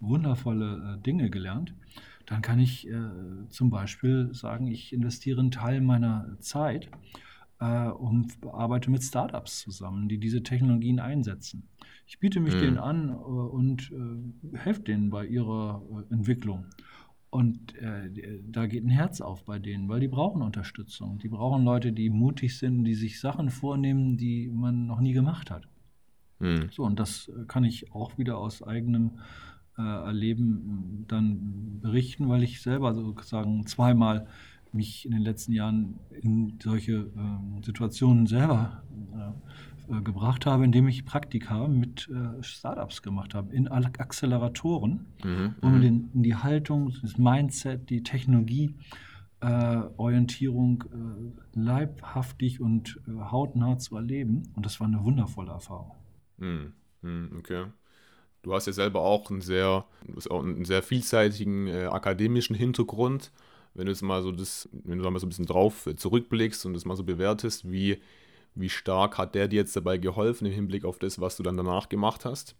wundervolle 0.00 0.96
äh, 0.98 1.02
Dinge 1.04 1.30
gelernt, 1.30 1.72
dann 2.28 2.42
kann 2.42 2.58
ich 2.58 2.86
zum 3.48 3.70
Beispiel 3.70 4.28
sagen, 4.32 4.66
ich 4.66 4.92
investiere 4.92 5.40
einen 5.40 5.50
Teil 5.50 5.80
meiner 5.80 6.36
Zeit 6.40 6.90
äh, 7.60 7.88
und 7.88 8.32
arbeite 8.52 8.90
mit 8.90 9.02
Startups 9.02 9.60
zusammen, 9.60 10.08
die 10.08 10.18
diese 10.18 10.42
Technologien 10.42 11.00
einsetzen. 11.00 11.68
Ich 12.06 12.18
biete 12.18 12.40
mich 12.40 12.54
mhm. 12.54 12.60
denen 12.60 12.78
an 12.78 13.08
äh, 13.10 13.12
und 13.12 13.92
äh, 13.92 14.56
helfe 14.56 14.82
denen 14.82 15.10
bei 15.10 15.26
ihrer 15.26 15.82
äh, 15.90 16.14
Entwicklung. 16.14 16.66
Und 17.30 17.76
äh, 17.76 18.40
da 18.48 18.66
geht 18.66 18.84
ein 18.84 18.88
Herz 18.88 19.20
auf 19.20 19.44
bei 19.44 19.58
denen, 19.58 19.88
weil 19.88 20.00
die 20.00 20.08
brauchen 20.08 20.40
Unterstützung. 20.40 21.18
Die 21.18 21.28
brauchen 21.28 21.62
Leute, 21.62 21.92
die 21.92 22.08
mutig 22.08 22.56
sind, 22.56 22.84
die 22.84 22.94
sich 22.94 23.20
Sachen 23.20 23.50
vornehmen, 23.50 24.16
die 24.16 24.48
man 24.48 24.86
noch 24.86 25.00
nie 25.00 25.12
gemacht 25.12 25.50
hat. 25.50 25.68
Mhm. 26.38 26.70
So, 26.70 26.84
und 26.84 26.98
das 26.98 27.30
kann 27.46 27.64
ich 27.64 27.92
auch 27.92 28.16
wieder 28.16 28.38
aus 28.38 28.62
eigenem 28.62 29.18
äh, 29.78 29.82
erleben, 29.82 31.04
dann 31.08 31.80
berichten, 31.80 32.28
weil 32.28 32.42
ich 32.42 32.60
selber 32.60 32.94
sozusagen 32.94 33.66
zweimal 33.66 34.26
mich 34.72 35.06
in 35.06 35.12
den 35.12 35.22
letzten 35.22 35.52
Jahren 35.52 35.98
in 36.20 36.58
solche 36.62 36.92
äh, 36.92 37.64
Situationen 37.64 38.26
selber 38.26 38.82
äh, 39.14 40.00
gebracht 40.02 40.44
habe, 40.44 40.64
indem 40.64 40.86
ich 40.88 41.06
Praktika 41.06 41.66
mit 41.66 42.08
äh, 42.10 42.42
Startups 42.42 43.02
gemacht 43.02 43.34
habe, 43.34 43.54
in 43.54 43.68
Acceleratoren, 43.68 45.06
mhm, 45.24 45.54
um 45.62 45.76
mhm. 45.76 45.80
den, 45.80 46.10
in 46.12 46.22
die 46.22 46.34
Haltung, 46.34 46.92
das 47.00 47.16
Mindset, 47.16 47.88
die 47.88 48.02
Technologie, 48.02 48.74
äh, 49.40 49.80
Orientierung 49.96 50.84
äh, 50.92 51.58
leibhaftig 51.58 52.60
und 52.60 53.00
äh, 53.06 53.12
hautnah 53.30 53.78
zu 53.78 53.96
erleben. 53.96 54.42
Und 54.54 54.66
das 54.66 54.78
war 54.80 54.86
eine 54.86 55.02
wundervolle 55.04 55.52
Erfahrung. 55.52 55.92
Mhm, 56.36 57.30
okay. 57.38 57.66
Du 58.42 58.54
hast 58.54 58.66
ja 58.66 58.72
selber 58.72 59.00
auch 59.00 59.30
einen 59.30 59.40
sehr, 59.40 59.84
auch 60.30 60.42
einen 60.42 60.64
sehr 60.64 60.82
vielseitigen 60.82 61.66
äh, 61.66 61.84
akademischen 61.84 62.54
Hintergrund. 62.54 63.32
Wenn 63.74 63.86
du 63.86 63.92
jetzt 63.92 64.02
mal 64.02 64.22
so 64.22 64.32
das, 64.32 64.68
wenn 64.72 64.98
du 64.98 65.04
da 65.04 65.10
mal 65.10 65.18
so 65.18 65.26
ein 65.26 65.28
bisschen 65.28 65.46
drauf 65.46 65.88
zurückblickst 65.96 66.66
und 66.66 66.74
das 66.74 66.84
mal 66.84 66.96
so 66.96 67.04
bewertest, 67.04 67.70
wie, 67.70 67.98
wie 68.54 68.68
stark 68.68 69.18
hat 69.18 69.34
der 69.34 69.48
dir 69.48 69.56
jetzt 69.56 69.76
dabei 69.76 69.98
geholfen 69.98 70.46
im 70.46 70.52
Hinblick 70.52 70.84
auf 70.84 70.98
das, 70.98 71.20
was 71.20 71.36
du 71.36 71.42
dann 71.42 71.56
danach 71.56 71.88
gemacht 71.88 72.24
hast? 72.24 72.56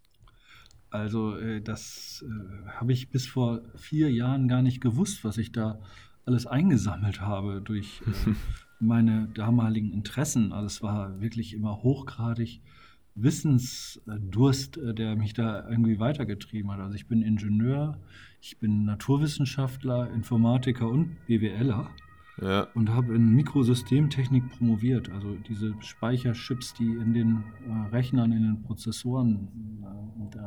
Also 0.89 1.37
äh, 1.37 1.61
das 1.61 2.25
äh, 2.27 2.67
habe 2.71 2.93
ich 2.93 3.09
bis 3.09 3.27
vor 3.27 3.61
vier 3.75 4.11
Jahren 4.11 4.47
gar 4.47 4.61
nicht 4.61 4.81
gewusst, 4.81 5.23
was 5.23 5.37
ich 5.37 5.51
da 5.51 5.79
alles 6.25 6.47
eingesammelt 6.47 7.21
habe 7.21 7.61
durch 7.61 8.01
äh, 8.05 8.33
meine 8.79 9.29
damaligen 9.33 9.91
Interessen. 9.91 10.51
Also 10.51 10.65
es 10.67 10.81
war 10.81 11.21
wirklich 11.21 11.53
immer 11.53 11.83
hochgradig 11.83 12.61
Wissensdurst, 13.21 14.77
äh, 14.77 14.93
der 14.93 15.15
mich 15.15 15.33
da 15.33 15.67
irgendwie 15.69 15.99
weitergetrieben 15.99 16.71
hat. 16.71 16.79
Also 16.79 16.95
ich 16.95 17.07
bin 17.07 17.21
Ingenieur, 17.21 17.97
ich 18.41 18.57
bin 18.59 18.85
Naturwissenschaftler, 18.85 20.11
Informatiker 20.11 20.87
und 20.87 21.17
BWLer 21.27 21.89
ja. 22.41 22.67
und 22.73 22.89
habe 22.89 23.15
in 23.15 23.35
Mikrosystemtechnik 23.35 24.49
promoviert. 24.57 25.09
Also 25.09 25.35
diese 25.47 25.73
Speicherchips, 25.81 26.73
die 26.73 26.87
in 26.87 27.13
den 27.13 27.43
äh, 27.67 27.89
Rechnern, 27.95 28.31
in 28.31 28.43
den 28.43 28.61
Prozessoren 28.61 29.83
äh, 30.33 30.37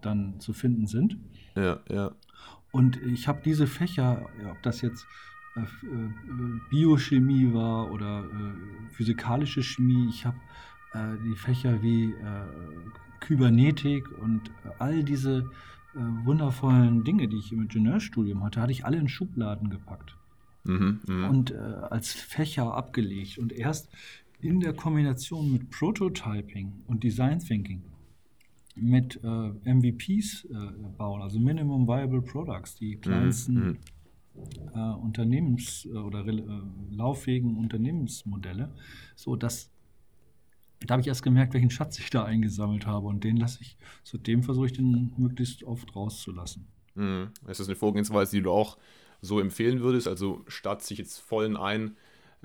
dann 0.00 0.40
zu 0.40 0.52
finden 0.52 0.86
sind. 0.86 1.18
Ja, 1.56 1.80
ja. 1.88 2.12
Und 2.70 2.96
ich 3.02 3.28
habe 3.28 3.42
diese 3.44 3.66
Fächer, 3.66 4.26
ob 4.50 4.62
das 4.62 4.80
jetzt 4.80 5.06
Biochemie 6.70 7.52
war 7.52 7.92
oder 7.92 8.24
physikalische 8.92 9.62
Chemie, 9.62 10.08
ich 10.08 10.24
habe 10.24 10.38
die 10.94 11.36
Fächer 11.36 11.82
wie 11.82 12.12
äh, 12.12 12.46
Kybernetik 13.22 14.10
und 14.20 14.48
äh, 14.48 14.70
all 14.78 15.02
diese 15.02 15.50
äh, 15.94 15.98
wundervollen 16.24 17.04
Dinge, 17.04 17.28
die 17.28 17.38
ich 17.38 17.52
im 17.52 17.62
Ingenieurstudium 17.62 18.42
hatte, 18.44 18.60
hatte 18.60 18.72
ich 18.72 18.84
alle 18.84 18.98
in 18.98 19.08
Schubladen 19.08 19.70
gepackt 19.70 20.16
mhm, 20.64 21.00
mh. 21.06 21.28
und 21.28 21.50
äh, 21.52 21.56
als 21.56 22.12
Fächer 22.12 22.74
abgelegt. 22.74 23.38
Und 23.38 23.52
erst 23.52 23.88
in 24.40 24.60
der 24.60 24.74
Kombination 24.74 25.52
mit 25.52 25.70
Prototyping 25.70 26.82
und 26.86 27.04
Design 27.04 27.38
Thinking 27.38 27.82
mit 28.74 29.20
äh, 29.22 29.72
MVPs 29.74 30.48
bauen, 30.96 31.20
also 31.20 31.38
Minimum 31.38 31.86
Viable 31.86 32.22
Products, 32.22 32.74
die 32.74 32.96
mhm, 32.96 33.00
kleinsten 33.00 33.54
mhm. 33.54 33.78
Äh, 34.74 34.78
Unternehmens- 34.78 35.86
oder 35.86 36.26
äh, 36.26 36.42
lauffähigen 36.90 37.54
Unternehmensmodelle, 37.56 38.70
so 39.14 39.36
dass 39.36 39.71
da 40.86 40.94
habe 40.94 41.02
ich 41.02 41.08
erst 41.08 41.22
gemerkt, 41.22 41.54
welchen 41.54 41.70
Schatz 41.70 41.98
ich 41.98 42.10
da 42.10 42.24
eingesammelt 42.24 42.86
habe. 42.86 43.06
Und 43.06 43.24
den 43.24 43.36
lasse 43.36 43.58
ich, 43.60 43.76
seitdem 44.04 44.42
versuche 44.42 44.66
ich 44.66 44.72
den 44.72 45.12
möglichst 45.16 45.64
oft 45.64 45.94
rauszulassen. 45.94 46.66
Mhm. 46.94 47.30
Ist 47.48 47.60
das 47.60 47.68
eine 47.68 47.76
Vorgehensweise, 47.76 48.36
die 48.36 48.42
du 48.42 48.50
auch 48.50 48.78
so 49.20 49.40
empfehlen 49.40 49.80
würdest? 49.80 50.08
Also 50.08 50.44
statt 50.48 50.82
sich 50.82 50.98
jetzt 50.98 51.18
voll 51.18 51.46
in 51.46 51.56
ein 51.56 51.96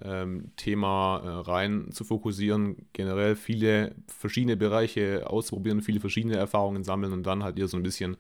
ähm, 0.02 0.52
Thema 0.58 1.22
äh, 1.24 1.50
rein 1.50 1.88
zu 1.92 2.04
fokussieren, 2.04 2.88
generell 2.94 3.36
viele 3.36 3.96
verschiedene 4.08 4.56
Bereiche 4.56 5.28
ausprobieren, 5.30 5.82
viele 5.82 6.00
verschiedene 6.00 6.36
Erfahrungen 6.36 6.84
sammeln 6.84 7.14
und 7.14 7.24
dann 7.24 7.44
halt 7.44 7.58
eher 7.58 7.68
so 7.68 7.78
ein 7.78 7.84
bisschen 7.84 8.18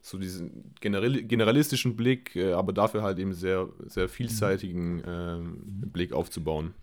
so 0.00 0.16
diesen 0.16 0.74
generalistischen 0.80 1.96
Blick, 1.96 2.36
äh, 2.36 2.52
aber 2.52 2.72
dafür 2.72 3.02
halt 3.02 3.18
eben 3.18 3.32
sehr, 3.32 3.68
sehr 3.86 4.08
vielseitigen 4.08 5.00
äh, 5.00 5.38
Blick 5.86 6.12
aufzubauen. 6.12 6.74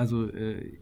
Also, 0.00 0.30
äh, 0.30 0.78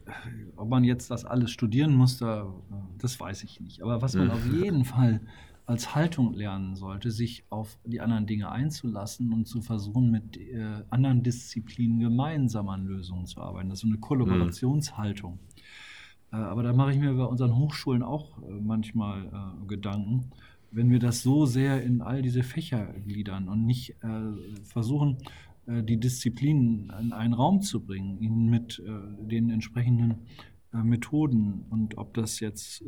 ob 0.55 0.69
man 0.69 0.85
jetzt 0.85 1.11
das 1.11 1.25
alles 1.25 1.51
studieren 1.51 1.93
muss, 1.93 2.19
da, 2.19 2.55
das 2.99 3.19
weiß 3.19 3.43
ich 3.43 3.61
nicht. 3.61 3.83
Aber 3.83 4.01
was 4.01 4.15
man 4.15 4.27
mhm. 4.27 4.31
auf 4.31 4.47
jeden 4.47 4.85
Fall 4.85 5.21
als 5.67 5.97
Haltung 5.97 6.35
lernen 6.35 6.77
sollte, 6.77 7.11
sich 7.11 7.45
auf 7.51 7.81
die 7.85 8.01
anderen 8.01 8.29
Dinge 8.29 8.53
einzulassen 8.53 9.33
und 9.33 9.49
zu 9.49 9.61
versuchen, 9.61 10.13
mit 10.13 10.37
äh, 10.37 10.85
anderen 10.91 11.25
Disziplinen 11.25 11.99
gemeinsam 11.99 12.69
an 12.69 12.87
Lösungen 12.87 13.27
zu 13.27 13.41
arbeiten. 13.41 13.71
Das 13.71 13.79
ist 13.79 13.83
so 13.83 13.89
eine 13.89 13.99
Kollaborationshaltung. 13.99 15.41
Äh, 16.31 16.37
aber 16.37 16.63
da 16.63 16.73
mache 16.73 16.93
ich 16.93 17.01
mir 17.01 17.13
bei 17.15 17.25
unseren 17.25 17.57
Hochschulen 17.57 18.05
auch 18.05 18.41
äh, 18.45 18.53
manchmal 18.53 19.25
äh, 19.27 19.67
Gedanken, 19.67 20.31
wenn 20.71 20.91
wir 20.91 21.01
das 21.01 21.23
so 21.23 21.45
sehr 21.45 21.83
in 21.83 22.03
all 22.03 22.23
diese 22.23 22.45
Fächer 22.45 22.95
gliedern 23.05 23.49
und 23.49 23.67
nicht 23.67 23.97
äh, 24.05 24.63
versuchen, 24.63 25.19
die 25.69 25.99
Disziplinen 25.99 26.93
in 27.01 27.13
einen 27.13 27.35
Raum 27.35 27.61
zu 27.61 27.85
bringen, 27.85 28.19
ihnen 28.21 28.49
mit 28.49 28.83
äh, 28.87 29.27
den 29.27 29.51
entsprechenden 29.51 30.27
äh, 30.73 30.79
Methoden 30.79 31.67
und 31.71 31.99
ob 31.99 32.15
das 32.15 32.41
jetzt 32.41 32.83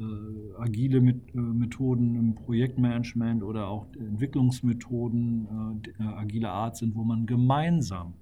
agile 0.59 1.01
Methoden 1.01 2.17
im 2.17 2.35
Projektmanagement 2.35 3.43
oder 3.43 3.69
auch 3.69 3.87
Entwicklungsmethoden 3.95 5.83
agiler 5.99 6.53
Art 6.53 6.77
sind, 6.77 6.95
wo 6.95 7.05
man 7.05 7.27
gemeinsam 7.27 8.15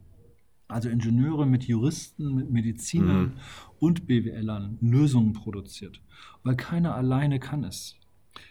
also 0.69 0.91
Ingenieure 0.91 1.47
mit 1.47 1.65
Juristen, 1.65 2.35
mit 2.35 2.51
Medizinern 2.51 3.23
mhm. 3.23 3.33
und 3.79 4.07
BWLern 4.07 4.79
Lösungen 4.81 5.33
produziert. 5.33 6.03
Weil 6.43 6.57
keiner 6.57 6.95
alleine 6.95 7.41
kann 7.41 7.65
es. 7.65 7.97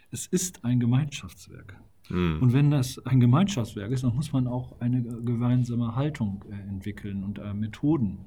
Es 0.10 0.26
ist 0.26 0.66
ein 0.66 0.80
Gemeinschaftswerk. 0.80 1.80
Mhm. 2.10 2.40
Und 2.42 2.54
wenn 2.54 2.72
das 2.72 3.00
ein 3.06 3.20
Gemeinschaftswerk 3.20 3.92
ist, 3.92 4.04
dann 4.04 4.16
muss 4.16 4.34
man 4.34 4.48
auch 4.48 4.80
eine 4.80 5.02
gemeinsame 5.02 5.96
Haltung 5.96 6.44
äh, 6.50 6.70
entwickeln 6.70 7.24
und 7.24 7.40
äh, 7.40 7.54
Methoden. 7.54 8.20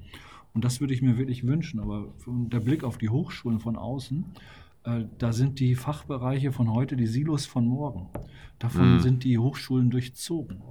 Und 0.53 0.65
das 0.65 0.81
würde 0.81 0.93
ich 0.93 1.01
mir 1.01 1.17
wirklich 1.17 1.45
wünschen. 1.45 1.79
Aber 1.79 2.13
der 2.27 2.59
Blick 2.59 2.83
auf 2.83 2.97
die 2.97 3.09
Hochschulen 3.09 3.59
von 3.59 3.75
außen, 3.77 4.25
äh, 4.83 5.05
da 5.17 5.31
sind 5.31 5.59
die 5.59 5.75
Fachbereiche 5.75 6.51
von 6.51 6.73
heute 6.73 6.97
die 6.97 7.07
Silos 7.07 7.45
von 7.45 7.65
morgen. 7.65 8.09
Davon 8.59 8.95
mhm. 8.95 8.99
sind 8.99 9.23
die 9.23 9.37
Hochschulen 9.37 9.89
durchzogen. 9.89 10.61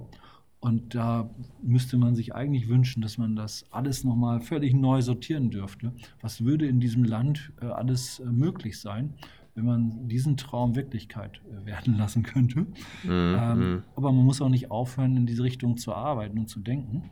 Und 0.59 0.93
da 0.93 1.31
müsste 1.63 1.97
man 1.97 2.13
sich 2.13 2.35
eigentlich 2.35 2.67
wünschen, 2.69 3.01
dass 3.01 3.17
man 3.17 3.35
das 3.35 3.65
alles 3.71 4.03
nochmal 4.03 4.41
völlig 4.41 4.75
neu 4.75 5.01
sortieren 5.01 5.49
dürfte. 5.49 5.91
Was 6.21 6.43
würde 6.45 6.67
in 6.67 6.79
diesem 6.79 7.03
Land 7.03 7.51
alles 7.59 8.21
möglich 8.31 8.79
sein, 8.79 9.15
wenn 9.55 9.65
man 9.65 10.07
diesen 10.07 10.37
Traum 10.37 10.75
Wirklichkeit 10.75 11.41
äh, 11.45 11.65
werden 11.65 11.97
lassen 11.97 12.23
könnte. 12.23 12.61
Mhm. 12.61 12.71
Ähm, 13.09 13.59
mhm. 13.59 13.83
aber 13.95 14.11
man 14.11 14.25
muss 14.25 14.41
auch 14.41 14.49
nicht 14.49 14.71
aufhören, 14.71 15.17
in 15.17 15.25
diese 15.25 15.43
Richtung 15.43 15.77
zu 15.77 15.93
arbeiten 15.93 16.37
und 16.37 16.47
zu 16.47 16.59
denken. 16.59 17.09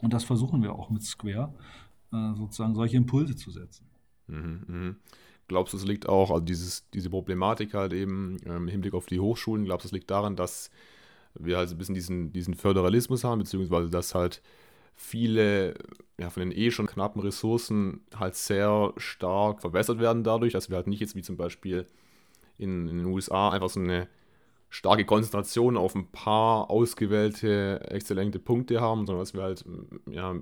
Und 0.00 0.12
das 0.12 0.24
versuchen 0.24 0.62
wir 0.62 0.74
auch 0.74 0.90
mit 0.90 1.02
Square, 1.02 1.54
äh, 2.12 2.34
sozusagen 2.34 2.74
solche 2.74 2.96
Impulse 2.96 3.36
zu 3.36 3.50
setzen. 3.50 3.86
Mhm, 4.26 4.60
mh. 4.66 4.94
Glaubst 5.48 5.74
du, 5.74 5.76
es 5.76 5.84
liegt 5.84 6.08
auch, 6.08 6.30
also 6.30 6.42
dieses, 6.42 6.88
diese 6.90 7.10
Problematik 7.10 7.74
halt 7.74 7.92
eben 7.92 8.38
ähm, 8.46 8.62
im 8.62 8.68
Hinblick 8.68 8.94
auf 8.94 9.06
die 9.06 9.20
Hochschulen, 9.20 9.64
glaubst 9.64 9.84
du, 9.84 9.88
es 9.88 9.92
liegt 9.92 10.10
daran, 10.10 10.36
dass 10.36 10.70
wir 11.34 11.56
halt 11.56 11.70
ein 11.70 11.78
bisschen 11.78 11.94
diesen, 11.94 12.32
diesen 12.32 12.54
Föderalismus 12.54 13.24
haben, 13.24 13.40
beziehungsweise 13.40 13.90
dass 13.90 14.14
halt 14.14 14.42
viele 14.94 15.74
ja, 16.18 16.30
von 16.30 16.40
den 16.40 16.52
eh 16.52 16.70
schon 16.70 16.86
knappen 16.86 17.20
Ressourcen 17.20 18.02
halt 18.14 18.36
sehr 18.36 18.92
stark 18.96 19.60
verbessert 19.60 19.98
werden 19.98 20.24
dadurch, 20.24 20.52
dass 20.52 20.70
wir 20.70 20.76
halt 20.76 20.86
nicht 20.86 21.00
jetzt 21.00 21.16
wie 21.16 21.22
zum 21.22 21.36
Beispiel 21.36 21.86
in, 22.58 22.88
in 22.88 22.98
den 22.98 23.06
USA 23.06 23.50
einfach 23.50 23.70
so 23.70 23.80
eine 23.80 24.08
starke 24.70 25.04
Konzentration 25.04 25.76
auf 25.76 25.94
ein 25.94 26.06
paar 26.12 26.70
ausgewählte, 26.70 27.80
exzellente 27.90 28.38
Punkte 28.38 28.80
haben, 28.80 29.06
sondern 29.06 29.22
dass 29.22 29.34
wir 29.34 29.42
halt 29.42 29.64
ja, 30.10 30.34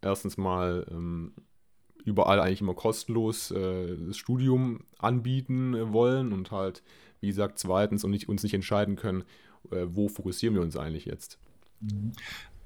erstens 0.00 0.36
mal 0.36 0.86
ähm, 0.90 1.32
überall 2.04 2.40
eigentlich 2.40 2.60
immer 2.60 2.74
kostenlos 2.74 3.50
äh, 3.50 3.96
das 4.06 4.16
Studium 4.16 4.80
anbieten 4.98 5.74
äh, 5.74 5.92
wollen 5.92 6.32
und 6.32 6.52
halt, 6.52 6.82
wie 7.20 7.26
gesagt, 7.26 7.58
zweitens 7.58 8.04
und 8.04 8.12
nicht, 8.12 8.28
uns 8.28 8.42
nicht 8.44 8.54
entscheiden 8.54 8.96
können, 8.96 9.24
äh, 9.72 9.86
wo 9.88 10.08
fokussieren 10.08 10.54
wir 10.54 10.62
uns 10.62 10.76
eigentlich 10.76 11.04
jetzt. 11.04 11.38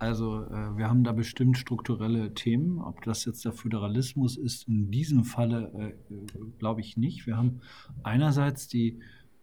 Also 0.01 0.47
äh, 0.47 0.79
wir 0.79 0.89
haben 0.89 1.05
da 1.05 1.13
bestimmt 1.13 1.59
strukturelle 1.59 2.33
Themen. 2.33 2.81
Ob 2.81 3.03
das 3.05 3.27
jetzt 3.27 3.45
der 3.45 3.53
Föderalismus 3.53 4.39
ist, 4.39 4.67
in 4.67 4.91
diesem 4.91 5.25
Falle 5.25 5.95
äh, 6.11 6.17
glaube 6.59 6.81
ich 6.81 6.97
nicht. 6.97 7.27
Wir 7.27 7.37
haben 7.37 7.61
einerseits 8.03 8.67
die, 8.67 8.99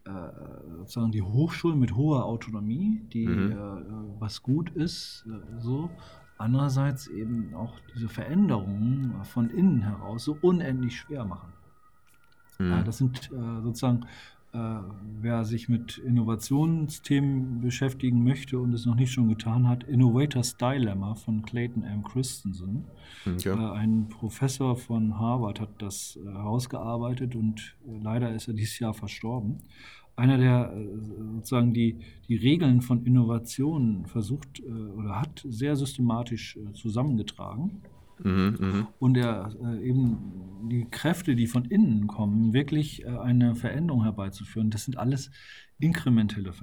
äh, 0.05 0.09
sozusagen 0.79 1.11
die 1.11 1.21
Hochschulen 1.21 1.79
mit 1.79 1.95
hoher 1.95 2.25
Autonomie, 2.25 3.01
die 3.13 3.27
mhm. 3.27 3.51
Äh, 3.51 4.19
was 4.19 4.41
gut 4.41 4.71
ist, 4.71 5.25
äh, 5.27 5.61
so. 5.61 5.91
Andererseits 6.39 7.07
eben 7.07 7.53
auch 7.53 7.79
diese 7.93 8.09
Veränderungen 8.09 9.13
von 9.25 9.51
innen 9.51 9.81
heraus 9.81 10.23
so 10.23 10.37
unendlich 10.41 10.95
schwer 10.97 11.23
machen. 11.23 11.53
Mhm. 12.59 12.83
das 12.83 12.97
sind 12.97 13.31
äh, 13.31 13.61
sozusagen 13.61 14.07
äh, 14.53 14.59
wer 15.19 15.43
sich 15.43 15.67
mit 15.67 15.97
Innovationsthemen 15.97 17.59
beschäftigen 17.61 18.23
möchte 18.23 18.59
und 18.59 18.73
es 18.73 18.85
noch 18.85 18.95
nicht 18.95 19.11
schon 19.11 19.27
getan 19.27 19.67
hat, 19.67 19.83
Innovators 19.83 20.57
Dilemma 20.57 21.15
von 21.15 21.43
Clayton 21.43 21.83
M. 21.83 22.03
Christensen. 22.03 22.85
Okay. 23.25 23.49
Äh, 23.49 23.71
ein 23.71 24.07
Professor 24.09 24.77
von 24.77 25.19
Harvard 25.19 25.59
hat 25.59 25.69
das 25.79 26.17
äh, 26.17 26.29
herausgearbeitet 26.29 27.35
und 27.35 27.75
leider 28.01 28.33
ist 28.33 28.47
er 28.47 28.53
dieses 28.53 28.79
Jahr 28.79 28.93
verstorben. 28.93 29.59
Einer, 30.15 30.39
der 30.39 30.73
sozusagen 31.35 31.75
die, 31.75 31.99
die 32.27 32.37
Regeln 32.37 32.81
von 32.81 33.05
Innovationen 33.05 34.07
versucht 34.07 34.63
oder 34.95 35.19
hat 35.19 35.45
sehr 35.47 35.75
systematisch 35.75 36.57
zusammengetragen 36.73 37.83
Mhm, 38.23 38.57
mhm, 38.59 38.87
und 38.99 39.17
er 39.17 39.53
äh, 39.63 39.87
eben 39.87 40.17
die 40.69 40.87
Kräfte, 40.89 41.35
die 41.35 41.47
von 41.47 41.65
innen 41.65 42.07
kommen, 42.07 42.53
wirklich 42.53 43.05
äh, 43.05 43.09
eine 43.09 43.55
Veränderung 43.55 44.03
herbeizuführen. 44.03 44.69
Das 44.69 44.85
sind 44.85 44.97
alles 44.97 45.29
inkrementelle 45.79 46.53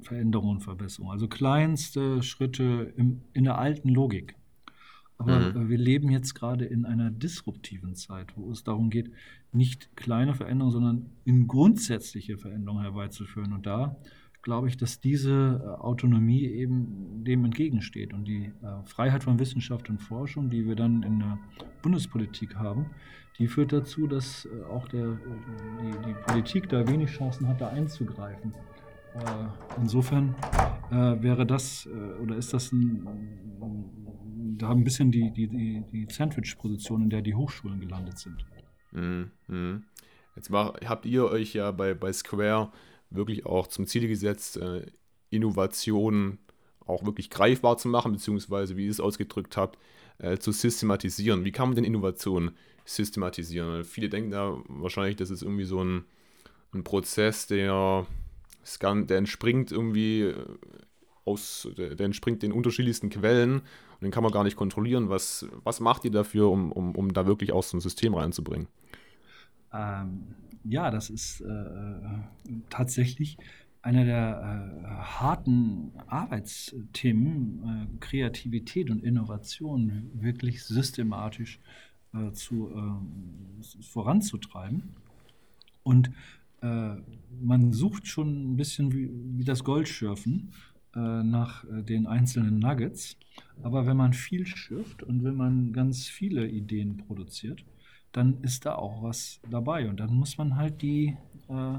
Veränderungen 0.00 0.56
und 0.56 0.62
Verbesserungen, 0.62 1.12
also 1.12 1.28
kleinste 1.28 2.22
Schritte 2.22 2.92
im, 2.96 3.22
in 3.32 3.44
der 3.44 3.58
alten 3.58 3.88
Logik. 3.88 4.34
Aber 5.20 5.38
mhm. 5.38 5.66
äh, 5.66 5.68
wir 5.68 5.78
leben 5.78 6.10
jetzt 6.10 6.34
gerade 6.34 6.64
in 6.64 6.86
einer 6.86 7.10
disruptiven 7.10 7.94
Zeit, 7.94 8.36
wo 8.36 8.50
es 8.50 8.64
darum 8.64 8.90
geht, 8.90 9.10
nicht 9.52 9.94
kleine 9.94 10.34
Veränderungen, 10.34 10.72
sondern 10.72 11.10
in 11.24 11.46
grundsätzliche 11.46 12.38
Veränderungen 12.38 12.82
herbeizuführen. 12.82 13.52
Und 13.52 13.66
da 13.66 13.96
glaube 14.42 14.68
ich, 14.68 14.76
dass 14.76 15.00
diese 15.00 15.60
äh, 15.62 15.80
Autonomie 15.80 16.44
eben 16.44 17.24
dem 17.24 17.44
entgegensteht. 17.44 18.12
Und 18.12 18.24
die 18.24 18.52
äh, 18.62 18.84
Freiheit 18.84 19.24
von 19.24 19.38
Wissenschaft 19.38 19.88
und 19.90 19.98
Forschung, 19.98 20.50
die 20.50 20.66
wir 20.66 20.76
dann 20.76 21.02
in 21.02 21.18
der 21.18 21.38
Bundespolitik 21.82 22.56
haben, 22.56 22.86
die 23.38 23.46
führt 23.46 23.72
dazu, 23.72 24.06
dass 24.06 24.46
äh, 24.46 24.64
auch 24.64 24.88
der, 24.88 25.18
die, 25.80 26.08
die 26.08 26.14
Politik 26.26 26.68
da 26.68 26.86
wenig 26.86 27.10
Chancen 27.10 27.48
hat, 27.48 27.60
da 27.60 27.68
einzugreifen. 27.68 28.54
Insofern 29.76 30.36
wäre 30.88 31.44
das 31.44 31.88
oder 32.22 32.36
ist 32.36 32.54
das 32.54 32.70
ein, 32.70 33.08
da 34.56 34.70
ein 34.70 34.84
bisschen 34.84 35.10
die, 35.10 35.32
die, 35.32 35.48
die, 35.48 36.06
Sandwich-Position, 36.08 37.02
in 37.02 37.10
der 37.10 37.20
die 37.20 37.34
Hochschulen 37.34 37.80
gelandet 37.80 38.20
sind. 38.20 38.46
Mhm. 38.92 39.82
Jetzt 40.36 40.52
war, 40.52 40.74
habt 40.84 41.06
ihr 41.06 41.24
euch 41.24 41.54
ja 41.54 41.72
bei, 41.72 41.92
bei 41.92 42.12
Square 42.12 42.70
wirklich 43.10 43.46
auch 43.46 43.66
zum 43.66 43.86
Ziel 43.86 44.08
gesetzt, 44.08 44.56
äh, 44.56 44.86
Innovationen 45.30 46.38
auch 46.86 47.04
wirklich 47.04 47.30
greifbar 47.30 47.76
zu 47.78 47.88
machen, 47.88 48.12
beziehungsweise, 48.12 48.76
wie 48.76 48.86
ihr 48.86 48.90
es 48.90 49.00
ausgedrückt 49.00 49.56
habt, 49.56 49.78
äh, 50.18 50.38
zu 50.38 50.52
systematisieren. 50.52 51.44
Wie 51.44 51.52
kann 51.52 51.68
man 51.68 51.76
denn 51.76 51.84
Innovationen 51.84 52.52
systematisieren? 52.84 53.84
Viele 53.84 54.08
denken 54.08 54.30
da 54.30 54.56
wahrscheinlich, 54.68 55.16
das 55.16 55.30
ist 55.30 55.42
irgendwie 55.42 55.64
so 55.64 55.82
ein, 55.82 56.04
ein 56.72 56.84
Prozess, 56.84 57.46
der, 57.46 58.06
der 58.82 59.16
entspringt 59.16 59.72
irgendwie 59.72 60.22
äh, 60.22 60.34
aus, 61.24 61.68
der, 61.76 61.98
entspringt 62.00 62.42
den 62.42 62.52
unterschiedlichsten 62.52 63.10
Quellen 63.10 63.60
und 63.60 64.02
den 64.02 64.10
kann 64.10 64.22
man 64.22 64.32
gar 64.32 64.44
nicht 64.44 64.56
kontrollieren. 64.56 65.08
Was, 65.08 65.46
was 65.62 65.80
macht 65.80 66.04
ihr 66.04 66.10
dafür, 66.10 66.50
um, 66.50 66.72
um, 66.72 66.94
um 66.94 67.12
da 67.12 67.26
wirklich 67.26 67.52
auch 67.52 67.62
so 67.62 67.76
ein 67.76 67.80
System 67.80 68.14
reinzubringen? 68.14 68.68
Ähm, 69.72 70.34
ja, 70.64 70.90
das 70.90 71.10
ist 71.10 71.40
äh, 71.40 71.94
tatsächlich 72.68 73.38
einer 73.82 74.04
der 74.04 74.82
äh, 74.82 74.86
harten 74.88 75.92
Arbeitsthemen, 76.06 77.62
äh, 77.64 77.98
Kreativität 78.00 78.90
und 78.90 79.02
Innovation 79.02 80.10
wirklich 80.14 80.64
systematisch 80.64 81.58
äh, 82.12 82.32
zu, 82.32 82.70
äh, 82.70 83.82
voranzutreiben. 83.82 84.94
Und 85.82 86.10
äh, 86.60 86.96
man 87.40 87.72
sucht 87.72 88.06
schon 88.06 88.52
ein 88.52 88.56
bisschen 88.56 88.92
wie, 88.92 89.08
wie 89.38 89.44
das 89.44 89.64
Goldschürfen 89.64 90.52
nach 90.92 91.64
den 91.70 92.08
einzelnen 92.08 92.58
Nuggets. 92.58 93.16
Aber 93.62 93.86
wenn 93.86 93.96
man 93.96 94.12
viel 94.12 94.44
schürft 94.44 95.04
und 95.04 95.22
wenn 95.22 95.36
man 95.36 95.72
ganz 95.72 96.08
viele 96.08 96.48
Ideen 96.48 96.96
produziert, 96.96 97.64
dann 98.12 98.42
ist 98.42 98.66
da 98.66 98.74
auch 98.74 99.02
was 99.02 99.40
dabei. 99.48 99.88
Und 99.88 100.00
dann 100.00 100.14
muss 100.14 100.38
man 100.38 100.56
halt 100.56 100.82
die 100.82 101.16
äh, 101.48 101.78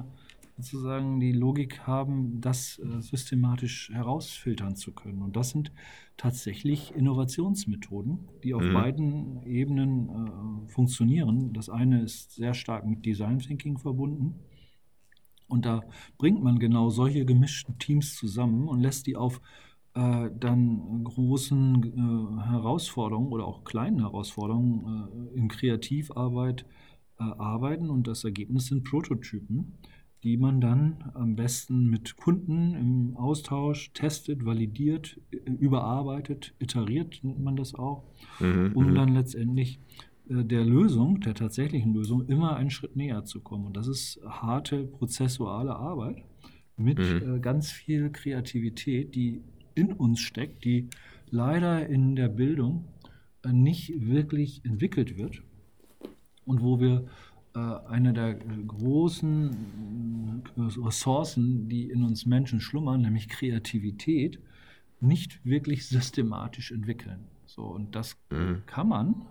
sozusagen 0.58 1.19
die 1.19 1.32
Logik 1.32 1.88
haben, 1.88 2.39
das 2.41 2.79
äh, 2.79 3.01
systematisch 3.01 3.89
herausfiltern 3.93 4.75
zu 4.75 4.91
können. 4.93 5.21
Und 5.21 5.36
das 5.36 5.49
sind 5.49 5.71
tatsächlich 6.17 6.93
Innovationsmethoden, 6.93 8.27
die 8.43 8.53
auf 8.53 8.63
mhm. 8.63 8.73
beiden 8.73 9.43
Ebenen 9.43 10.10
äh, 10.10 10.67
funktionieren. 10.67 11.53
Das 11.53 11.69
eine 11.69 12.03
ist 12.03 12.34
sehr 12.36 12.53
stark 12.53 12.86
mit 12.86 13.06
Design 13.06 13.39
Thinking 13.39 13.77
verbunden. 13.77 14.36
Und 15.47 15.65
da 15.65 15.82
bringt 16.17 16.41
man 16.41 16.60
genau 16.60 16.89
solche 16.89 17.25
gemischten 17.25 17.77
Teams 17.77 18.15
zusammen 18.15 18.67
und 18.67 18.79
lässt 18.79 19.06
die 19.08 19.17
auf 19.17 19.41
äh, 19.93 20.30
dann 20.39 21.04
großen 21.04 21.84
äh, 21.84 22.49
Herausforderungen 22.49 23.32
oder 23.32 23.45
auch 23.45 23.63
kleinen 23.63 23.99
Herausforderungen 23.99 25.34
äh, 25.34 25.38
in 25.38 25.47
Kreativarbeit 25.47 26.65
äh, 27.19 27.23
arbeiten 27.23 27.89
und 27.89 28.08
das 28.08 28.23
Ergebnis 28.23 28.67
sind 28.67 28.84
Prototypen, 28.84 29.77
die 30.23 30.38
man 30.38 30.62
dann 30.62 31.12
am 31.13 31.36
besten 31.36 31.89
mit 31.89 32.15
Kunden 32.15 32.75
im 32.75 33.17
Austausch 33.17 33.91
testet, 33.93 34.45
validiert, 34.45 35.19
überarbeitet, 35.32 36.54
iteriert 36.60 37.19
nennt 37.23 37.41
man 37.41 37.56
das 37.56 37.73
auch, 37.75 38.04
mhm, 38.39 38.71
um 38.75 38.91
mhm. 38.91 38.95
dann 38.95 39.13
letztendlich 39.13 39.80
äh, 40.30 40.43
der 40.45 40.63
Lösung, 40.63 41.19
der 41.21 41.34
tatsächlichen 41.34 41.93
Lösung, 41.93 42.27
immer 42.27 42.56
einen 42.56 42.69
Schritt 42.69 42.95
näher 42.95 43.25
zu 43.25 43.41
kommen. 43.41 43.65
Und 43.65 43.77
das 43.77 43.88
ist 43.88 44.21
harte 44.25 44.86
prozessuale 44.86 45.75
Arbeit 45.75 46.23
mit 46.77 46.99
mhm. 46.99 47.36
äh, 47.36 47.39
ganz 47.39 47.71
viel 47.71 48.12
Kreativität, 48.12 49.15
die 49.15 49.41
in 49.75 49.93
uns 49.93 50.19
steckt, 50.19 50.65
die 50.65 50.89
leider 51.31 51.88
in 51.88 52.15
der 52.15 52.27
Bildung 52.27 52.86
äh, 53.43 53.51
nicht 53.51 54.07
wirklich 54.07 54.63
entwickelt 54.65 55.17
wird 55.17 55.41
und 56.45 56.62
wo 56.62 56.79
wir 56.79 57.07
äh, 57.55 57.60
eine 57.88 58.13
der 58.13 58.36
großen 58.36 60.43
äh, 60.55 60.62
Ressourcen, 60.79 61.69
die 61.69 61.89
in 61.89 62.03
uns 62.03 62.25
Menschen 62.25 62.62
schlummern, 62.62 63.01
nämlich 63.01 63.29
Kreativität, 63.29 64.39
nicht 64.99 65.43
wirklich 65.43 65.88
systematisch 65.88 66.71
entwickeln. 66.71 67.25
So, 67.45 67.63
und 67.63 67.95
das 67.95 68.17
mhm. 68.29 68.63
kann 68.65 68.88
man, 68.88 69.25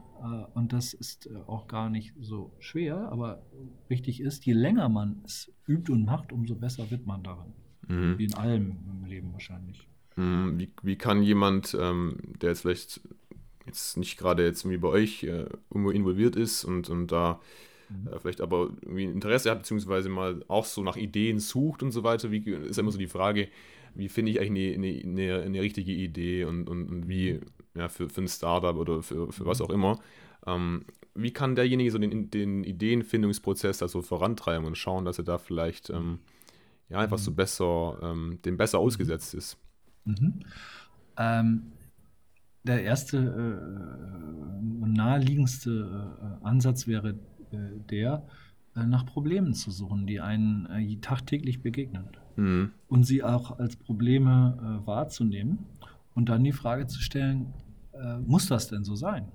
und 0.53 0.75
das 0.75 0.93
ist 0.93 1.31
auch 1.47 1.67
gar 1.67 1.89
nicht 1.89 2.13
so 2.21 2.53
schwer, 2.59 3.11
aber 3.11 3.43
wichtig 3.89 4.21
ist, 4.21 4.45
je 4.45 4.53
länger 4.53 4.91
man 4.91 5.23
es 5.25 5.51
übt 5.67 5.91
und 5.91 6.05
macht, 6.05 6.31
umso 6.31 6.55
besser 6.55 6.91
wird 6.91 7.07
man 7.07 7.23
darin. 7.23 7.55
Mhm. 7.89 8.19
Wie 8.19 8.25
in 8.25 8.35
allem 8.35 8.77
im 8.91 9.07
Leben 9.07 9.33
wahrscheinlich. 9.33 9.89
Hm, 10.21 10.59
wie, 10.59 10.71
wie 10.83 10.97
kann 10.97 11.23
jemand, 11.23 11.75
ähm, 11.81 12.17
der 12.43 12.51
jetzt 12.51 12.61
vielleicht 12.61 13.01
jetzt 13.65 13.97
nicht 13.97 14.19
gerade 14.19 14.45
jetzt 14.45 14.65
irgendwie 14.65 14.79
bei 14.79 14.89
euch 14.89 15.23
äh, 15.23 15.47
irgendwo 15.71 15.91
involviert 15.91 16.37
ist 16.37 16.65
und, 16.65 16.91
und 16.91 17.11
da 17.11 17.41
mhm. 17.89 18.09
äh, 18.09 18.19
vielleicht 18.19 18.41
aber 18.41 18.71
irgendwie 18.83 19.05
Interesse 19.05 19.51
hat, 19.51 19.61
beziehungsweise 19.61 20.11
mal 20.11 20.45
auch 20.49 20.67
so 20.67 20.83
nach 20.83 20.97
Ideen 20.97 21.39
sucht 21.39 21.83
und 21.83 21.93
so 21.93 22.03
weiter, 22.05 22.31
wie 22.31 22.39
ist 22.51 22.79
immer 22.79 22.91
so 22.91 22.99
die 22.99 23.07
Frage, 23.07 23.49
wie 23.95 24.09
finde 24.09 24.33
ich 24.33 24.41
eigentlich 24.41 24.75
eine, 24.75 25.03
eine, 25.05 25.43
eine, 25.43 25.61
richtige 25.63 25.93
Idee 25.93 26.45
und, 26.45 26.69
und, 26.69 26.89
und 26.89 27.09
wie 27.09 27.41
ja, 27.75 27.89
für, 27.89 28.09
für 28.09 28.21
ein 28.21 28.29
Startup 28.29 28.77
oder 28.77 29.03
für, 29.03 29.33
für 29.33 29.47
was 29.47 29.61
mhm. 29.61 29.65
auch 29.65 29.71
immer. 29.71 30.01
Ähm, 30.47 30.85
wie 31.15 31.33
kann 31.33 31.55
derjenige 31.55 31.91
so 31.91 31.99
den, 31.99 32.31
den 32.31 32.63
Ideenfindungsprozess 32.65 33.79
da 33.79 33.89
so 33.89 34.03
vorantreiben 34.03 34.67
und 34.67 34.77
schauen, 34.77 35.05
dass 35.05 35.19
er 35.19 35.25
da 35.25 35.39
vielleicht 35.39 35.91
ähm, 35.91 36.19
ja, 36.89 36.99
einfach 36.99 37.19
so 37.19 37.31
mhm. 37.31 37.37
besser, 37.37 37.99
ähm, 38.03 38.39
dem 38.45 38.57
besser 38.59 38.79
ausgesetzt 38.79 39.35
ist? 39.35 39.57
Mhm. 40.05 40.41
Ähm, 41.17 41.73
der 42.65 42.83
erste 42.85 43.17
äh, 43.19 44.83
und 44.83 44.93
naheliegendste 44.93 46.41
äh, 46.43 46.47
Ansatz 46.47 46.87
wäre 46.87 47.11
äh, 47.53 47.81
der, 47.91 48.27
äh, 48.77 48.85
nach 48.85 49.07
Problemen 49.07 49.55
zu 49.55 49.71
suchen, 49.71 50.07
die 50.07 50.21
einen 50.21 50.67
äh, 50.67 50.97
tagtäglich 50.97 51.63
begegnen. 51.63 52.05
Mhm. 52.37 52.73
Und 52.89 53.05
sie 53.05 53.23
auch 53.23 53.59
als 53.59 53.77
Probleme 53.77 54.83
äh, 54.83 54.87
wahrzunehmen 54.87 55.61
und 56.15 56.29
dann 56.29 56.45
die 56.45 56.53
Frage 56.53 56.87
zu 56.87 57.01
stellen, 57.01 57.53
muss 58.25 58.47
das 58.47 58.69
denn 58.69 58.83
so 58.83 58.95
sein? 58.95 59.27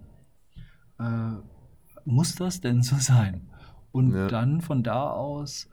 muss 2.04 2.34
das 2.34 2.62
denn 2.62 2.82
so 2.82 2.96
sein? 2.96 3.42
Und 3.92 4.14
ja. 4.14 4.28
dann 4.28 4.62
von 4.62 4.82
da 4.82 5.12
aus 5.12 5.70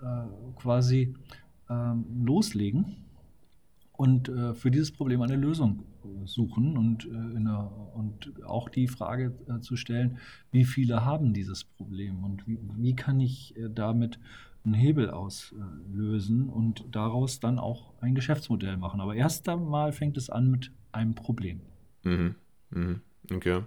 quasi 0.57 1.15
ähm, 1.71 2.05
loslegen 2.25 2.97
und 4.03 4.29
äh, 4.29 4.53
für 4.55 4.73
dieses 4.73 4.91
Problem 4.91 5.23
eine 5.23 5.37
Lösung 5.37 5.85
äh, 6.03 6.27
suchen 6.27 6.77
und, 6.77 7.07
äh, 7.07 7.37
einer, 7.37 7.71
und 7.95 8.33
auch 8.45 8.69
die 8.69 8.89
Frage 8.89 9.33
äh, 9.47 9.61
zu 9.61 9.77
stellen, 9.77 10.19
wie 10.51 10.65
viele 10.65 11.05
haben 11.05 11.33
dieses 11.33 11.63
Problem 11.63 12.25
und 12.25 12.45
wie, 12.49 12.59
wie 12.77 12.97
kann 12.97 13.21
ich 13.21 13.57
äh, 13.57 13.69
damit 13.73 14.19
einen 14.65 14.75
Hebel 14.75 15.09
auslösen 15.09 16.49
und 16.49 16.85
daraus 16.91 17.39
dann 17.39 17.61
auch 17.61 17.93
ein 18.01 18.17
Geschäftsmodell 18.17 18.77
machen. 18.77 19.01
Aber 19.01 19.15
erst 19.15 19.49
einmal 19.49 19.93
fängt 19.93 20.17
es 20.17 20.31
an 20.31 20.51
mit 20.51 20.73
einem 20.91 21.15
Problem. 21.15 21.61
Mhm. 22.03 22.35
Mhm. 22.71 23.03
Okay. 23.33 23.63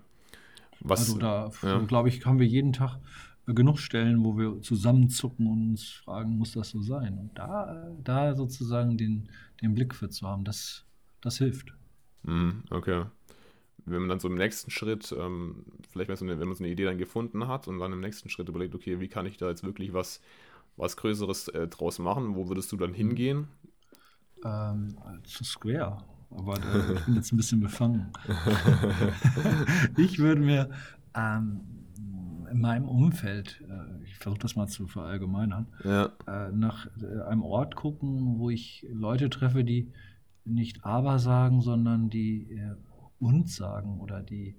Was, 0.81 0.99
also 0.99 1.17
da, 1.17 1.51
ja. 1.63 1.79
glaube 1.79 2.09
ich, 2.09 2.25
haben 2.25 2.39
wir 2.39 2.47
jeden 2.47 2.73
Tag 2.73 2.99
genug 3.53 3.79
Stellen, 3.79 4.23
wo 4.23 4.37
wir 4.37 4.61
zusammenzucken 4.61 5.45
und 5.47 5.69
uns 5.71 5.89
fragen, 5.89 6.37
muss 6.37 6.53
das 6.53 6.69
so 6.69 6.81
sein? 6.81 7.17
Und 7.17 7.37
da, 7.37 7.91
da 8.03 8.35
sozusagen 8.35 8.97
den, 8.97 9.29
den 9.61 9.75
Blick 9.75 9.93
für 9.93 10.09
zu 10.09 10.27
haben, 10.27 10.43
das, 10.43 10.83
das 11.21 11.37
hilft. 11.37 11.73
Mhm, 12.23 12.63
okay. 12.71 13.05
Wenn 13.85 13.99
man 13.99 14.09
dann 14.09 14.19
so 14.19 14.27
im 14.27 14.35
nächsten 14.35 14.71
Schritt, 14.71 15.13
ähm, 15.15 15.63
vielleicht 15.89 16.09
wenn 16.09 16.27
man, 16.27 16.37
so 16.37 16.43
eine, 16.43 16.55
so 16.55 16.63
eine 16.63 16.71
Idee 16.71 16.85
dann 16.85 16.97
gefunden 16.97 17.47
hat 17.47 17.67
und 17.67 17.77
dann 17.77 17.93
im 17.93 18.01
nächsten 18.01 18.29
Schritt 18.29 18.49
überlegt, 18.49 18.73
okay, 18.73 18.99
wie 18.99 19.07
kann 19.07 19.27
ich 19.27 19.37
da 19.37 19.47
jetzt 19.47 19.63
wirklich 19.63 19.93
was, 19.93 20.21
was 20.75 20.97
Größeres 20.97 21.49
äh, 21.49 21.67
draus 21.67 21.99
machen? 21.99 22.35
Wo 22.35 22.47
würdest 22.49 22.71
du 22.71 22.77
dann 22.77 22.95
hingehen? 22.95 23.47
Ähm, 24.43 24.97
zu 25.23 25.43
Square. 25.43 26.03
Aber 26.31 26.55
äh, 26.55 26.93
ich 26.95 27.05
bin 27.05 27.15
jetzt 27.15 27.31
ein 27.31 27.37
bisschen 27.37 27.61
befangen. 27.61 28.11
ich 29.97 30.17
würde 30.17 30.41
mir 30.41 30.71
ähm, 31.13 31.84
in 32.55 32.61
meinem 32.61 32.87
Umfeld, 32.87 33.61
äh, 33.69 34.03
ich 34.05 34.15
versuche 34.15 34.39
das 34.39 34.55
mal 34.55 34.67
zu 34.67 34.87
verallgemeinern, 34.87 35.67
ja. 35.83 36.11
äh, 36.25 36.51
nach 36.53 36.87
äh, 37.01 37.23
einem 37.27 37.43
Ort 37.43 37.75
gucken, 37.75 38.39
wo 38.39 38.49
ich 38.49 38.87
Leute 38.89 39.29
treffe, 39.29 39.65
die 39.65 39.91
nicht 40.45 40.85
aber 40.85 41.19
sagen, 41.19 41.59
sondern 41.61 42.09
die 42.09 42.59
uns 43.19 43.55
sagen 43.55 43.99
oder 43.99 44.21
die 44.21 44.55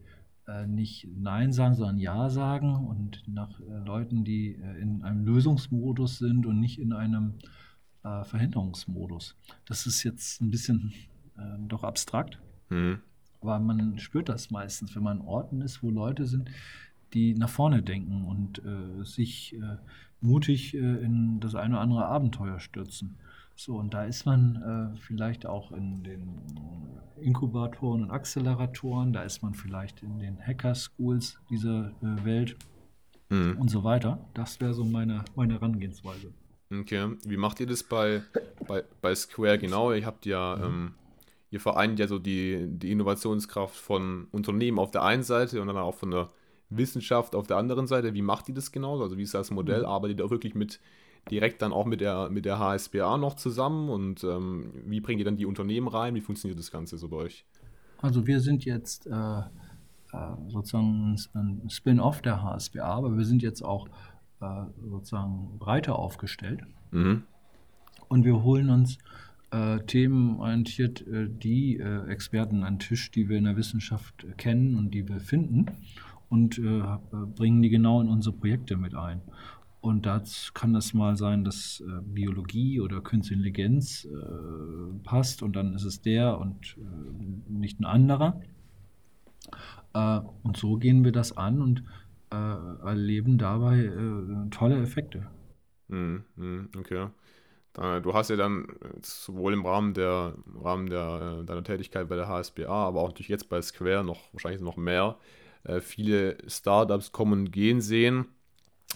nicht 0.66 1.08
Nein 1.16 1.52
sagen, 1.52 1.74
sondern 1.74 1.98
Ja 1.98 2.28
sagen 2.28 2.74
und 2.74 3.22
nach 3.28 3.60
Leuten, 3.84 4.24
die 4.24 4.52
in 4.80 5.02
einem 5.04 5.24
Lösungsmodus 5.24 6.18
sind 6.18 6.44
und 6.44 6.58
nicht 6.58 6.80
in 6.80 6.92
einem 6.92 7.34
Verhinderungsmodus. 8.02 9.36
Das 9.64 9.86
ist 9.86 10.02
jetzt 10.02 10.40
ein 10.40 10.50
bisschen 10.50 10.92
doch 11.68 11.84
abstrakt. 11.84 12.40
Mhm. 12.68 12.98
Aber 13.40 13.60
man 13.60 13.96
spürt 13.98 14.28
das 14.28 14.50
meistens, 14.50 14.96
wenn 14.96 15.04
man 15.04 15.20
in 15.20 15.26
Orten 15.26 15.60
ist, 15.62 15.84
wo 15.84 15.90
Leute 15.90 16.26
sind, 16.26 16.50
die 17.14 17.34
nach 17.34 17.48
vorne 17.48 17.82
denken 17.82 18.24
und 18.24 18.62
äh, 18.64 19.04
sich 19.04 19.54
äh, 19.54 19.76
mutig 20.20 20.74
äh, 20.74 20.78
in 20.78 21.40
das 21.40 21.54
eine 21.54 21.74
oder 21.74 21.82
andere 21.82 22.06
Abenteuer 22.06 22.60
stürzen. 22.60 23.16
So, 23.54 23.76
und 23.76 23.94
da 23.94 24.04
ist 24.04 24.26
man 24.26 24.92
äh, 24.94 24.98
vielleicht 24.98 25.46
auch 25.46 25.72
in 25.72 26.02
den 26.02 26.42
Inkubatoren 27.18 28.02
und 28.02 28.10
Acceleratoren, 28.10 29.14
da 29.14 29.22
ist 29.22 29.42
man 29.42 29.54
vielleicht 29.54 30.02
in 30.02 30.18
den 30.18 30.38
Hacker-Schools 30.38 31.38
dieser 31.48 31.92
äh, 32.02 32.24
Welt 32.24 32.56
mhm. 33.30 33.56
und 33.58 33.70
so 33.70 33.82
weiter. 33.82 34.28
Das 34.34 34.60
wäre 34.60 34.74
so 34.74 34.84
meine, 34.84 35.24
meine 35.34 35.54
Herangehensweise. 35.54 36.34
Okay, 36.70 37.16
wie 37.24 37.36
macht 37.36 37.60
ihr 37.60 37.66
das 37.66 37.82
bei, 37.82 38.22
bei, 38.66 38.84
bei 39.00 39.14
Square 39.14 39.58
genau? 39.58 39.92
Ihr 39.92 40.04
habt 40.04 40.26
ja, 40.26 40.56
mhm. 40.56 40.64
ähm, 40.64 40.94
ihr 41.50 41.60
vereint 41.60 41.98
ja 41.98 42.08
so 42.08 42.18
die, 42.18 42.66
die 42.68 42.90
Innovationskraft 42.90 43.76
von 43.76 44.26
Unternehmen 44.32 44.78
auf 44.78 44.90
der 44.90 45.02
einen 45.02 45.22
Seite 45.22 45.62
und 45.62 45.68
dann 45.68 45.76
auch 45.78 45.94
von 45.94 46.10
der 46.10 46.30
Wissenschaft 46.70 47.34
auf 47.34 47.46
der 47.46 47.56
anderen 47.56 47.86
Seite. 47.86 48.14
Wie 48.14 48.22
macht 48.22 48.48
die 48.48 48.54
das 48.54 48.72
genau? 48.72 49.00
Also 49.00 49.16
wie 49.18 49.22
ist 49.22 49.34
das 49.34 49.50
Modell? 49.50 49.80
Mhm. 49.80 49.86
Arbeitet 49.86 50.18
ihr 50.18 50.24
auch 50.24 50.30
wirklich 50.30 50.54
mit 50.54 50.80
direkt 51.30 51.62
dann 51.62 51.72
auch 51.72 51.86
mit 51.86 52.00
der, 52.00 52.30
mit 52.30 52.44
der 52.44 52.58
HSBA 52.58 53.18
noch 53.18 53.34
zusammen 53.34 53.88
und 53.88 54.22
ähm, 54.24 54.72
wie 54.84 55.00
bringt 55.00 55.18
ihr 55.18 55.24
dann 55.24 55.36
die 55.36 55.46
Unternehmen 55.46 55.88
rein? 55.88 56.14
Wie 56.14 56.20
funktioniert 56.20 56.58
das 56.58 56.70
Ganze 56.70 56.98
so 56.98 57.08
bei 57.08 57.16
euch? 57.16 57.44
Also 58.00 58.26
wir 58.26 58.40
sind 58.40 58.64
jetzt 58.64 59.06
äh, 59.06 59.10
äh 59.10 59.42
sozusagen 60.48 61.16
ein 61.34 61.68
Spin-off 61.68 62.22
der 62.22 62.42
HSBA, 62.42 62.84
aber 62.84 63.16
wir 63.16 63.24
sind 63.24 63.42
jetzt 63.42 63.62
auch 63.62 63.88
äh, 64.40 64.64
sozusagen 64.88 65.58
breiter 65.58 65.98
aufgestellt. 65.98 66.60
Mhm. 66.92 67.24
Und 68.08 68.24
wir 68.24 68.44
holen 68.44 68.70
uns 68.70 68.98
äh, 69.50 69.80
themenorientiert 69.80 71.04
äh, 71.08 71.28
die 71.28 71.78
äh, 71.78 72.06
Experten 72.08 72.62
an 72.62 72.74
den 72.74 72.78
Tisch, 72.78 73.10
die 73.10 73.28
wir 73.28 73.38
in 73.38 73.44
der 73.44 73.56
Wissenschaft 73.56 74.26
kennen 74.36 74.76
und 74.76 74.92
die 74.92 75.08
wir 75.08 75.18
finden 75.18 75.66
und 76.28 76.58
äh, 76.58 76.82
bringen 77.34 77.62
die 77.62 77.70
genau 77.70 78.00
in 78.00 78.08
unsere 78.08 78.36
Projekte 78.36 78.76
mit 78.76 78.94
ein. 78.94 79.22
Und 79.80 80.04
da 80.04 80.20
kann 80.52 80.74
es 80.74 80.94
mal 80.94 81.16
sein, 81.16 81.44
dass 81.44 81.80
äh, 81.80 82.00
Biologie 82.02 82.80
oder 82.80 83.00
Künstliche 83.00 83.38
Intelligenz 83.38 84.04
äh, 84.04 84.98
passt 85.04 85.44
und 85.44 85.54
dann 85.54 85.74
ist 85.74 85.84
es 85.84 86.02
der 86.02 86.38
und 86.38 86.76
äh, 86.78 87.52
nicht 87.52 87.78
ein 87.78 87.84
anderer. 87.84 88.40
Äh, 89.94 90.20
und 90.42 90.56
so 90.56 90.76
gehen 90.76 91.04
wir 91.04 91.12
das 91.12 91.36
an 91.36 91.62
und 91.62 91.84
äh, 92.32 92.36
erleben 92.84 93.38
dabei 93.38 93.88
tolle 94.50 94.82
Effekte. 94.82 95.28
Mhm, 95.86 96.68
okay. 96.76 97.06
Du 98.02 98.14
hast 98.14 98.30
ja 98.30 98.36
dann 98.36 98.66
sowohl 99.02 99.52
im 99.52 99.66
Rahmen 99.66 99.92
der 99.92 100.34
Rahmen 100.60 100.88
der, 100.88 101.44
deiner 101.44 101.62
Tätigkeit 101.62 102.08
bei 102.08 102.16
der 102.16 102.26
HSBA, 102.26 102.88
aber 102.88 103.02
auch 103.02 103.08
natürlich 103.08 103.28
jetzt 103.28 103.50
bei 103.50 103.60
Square 103.60 104.02
noch 104.02 104.32
wahrscheinlich 104.32 104.62
noch 104.62 104.78
mehr 104.78 105.16
äh, 105.66 105.80
viele 105.80 106.38
Startups 106.46 107.12
kommen 107.12 107.32
und 107.32 107.52
gehen 107.52 107.80
sehen. 107.80 108.26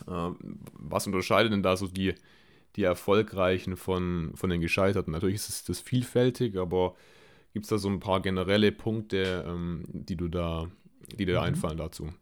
Äh, 0.06 0.30
was 0.72 1.06
unterscheidet 1.06 1.52
denn 1.52 1.62
da 1.62 1.76
so 1.76 1.86
die, 1.86 2.14
die 2.76 2.84
Erfolgreichen 2.84 3.76
von, 3.76 4.32
von 4.34 4.50
den 4.50 4.60
Gescheiterten? 4.60 5.12
Natürlich 5.12 5.36
ist 5.36 5.48
es 5.48 5.64
das 5.64 5.80
vielfältig, 5.80 6.56
aber 6.56 6.94
gibt 7.52 7.64
es 7.64 7.70
da 7.70 7.78
so 7.78 7.88
ein 7.88 8.00
paar 8.00 8.20
generelle 8.20 8.72
Punkte, 8.72 9.44
ähm, 9.46 9.84
die 9.88 10.16
du 10.16 10.28
da, 10.28 10.68
die 11.18 11.26
dir 11.26 11.38
mhm. 11.38 11.46
einfallen 11.46 11.78
dazu? 11.78 12.12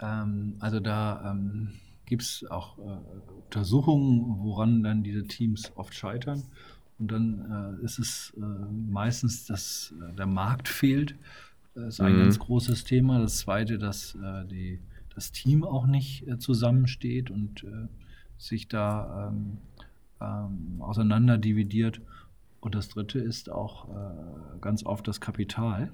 Ähm, 0.00 0.56
also 0.58 0.80
da 0.80 1.30
ähm, 1.30 1.72
gibt 2.06 2.22
es 2.22 2.44
auch 2.50 2.78
äh, 2.78 2.98
Untersuchungen, 3.44 4.38
woran 4.38 4.82
dann 4.82 5.02
diese 5.02 5.24
Teams 5.24 5.72
oft 5.76 5.94
scheitern. 5.94 6.42
Und 6.98 7.10
dann 7.10 7.78
äh, 7.80 7.84
ist 7.84 7.98
es 7.98 8.32
äh, 8.36 8.40
meistens, 8.40 9.46
dass 9.46 9.94
äh, 10.00 10.14
der 10.14 10.26
Markt 10.26 10.68
fehlt 10.68 11.14
das 11.74 11.94
ist 11.94 12.00
ein 12.00 12.16
mhm. 12.16 12.20
ganz 12.20 12.38
großes 12.38 12.84
Thema. 12.84 13.20
Das 13.20 13.38
zweite, 13.38 13.78
dass 13.78 14.14
äh, 14.14 14.46
die, 14.46 14.80
das 15.14 15.32
Team 15.32 15.64
auch 15.64 15.86
nicht 15.86 16.26
äh, 16.28 16.38
zusammensteht 16.38 17.30
und 17.30 17.64
äh, 17.64 17.88
sich 18.38 18.68
da 18.68 19.28
ähm, 19.30 19.58
ähm, 20.20 20.82
auseinander 20.82 21.38
dividiert. 21.38 22.00
Und 22.60 22.74
das 22.74 22.88
dritte 22.88 23.18
ist 23.18 23.50
auch 23.50 23.88
äh, 23.88 24.58
ganz 24.60 24.84
oft 24.84 25.08
das 25.08 25.20
Kapital, 25.20 25.90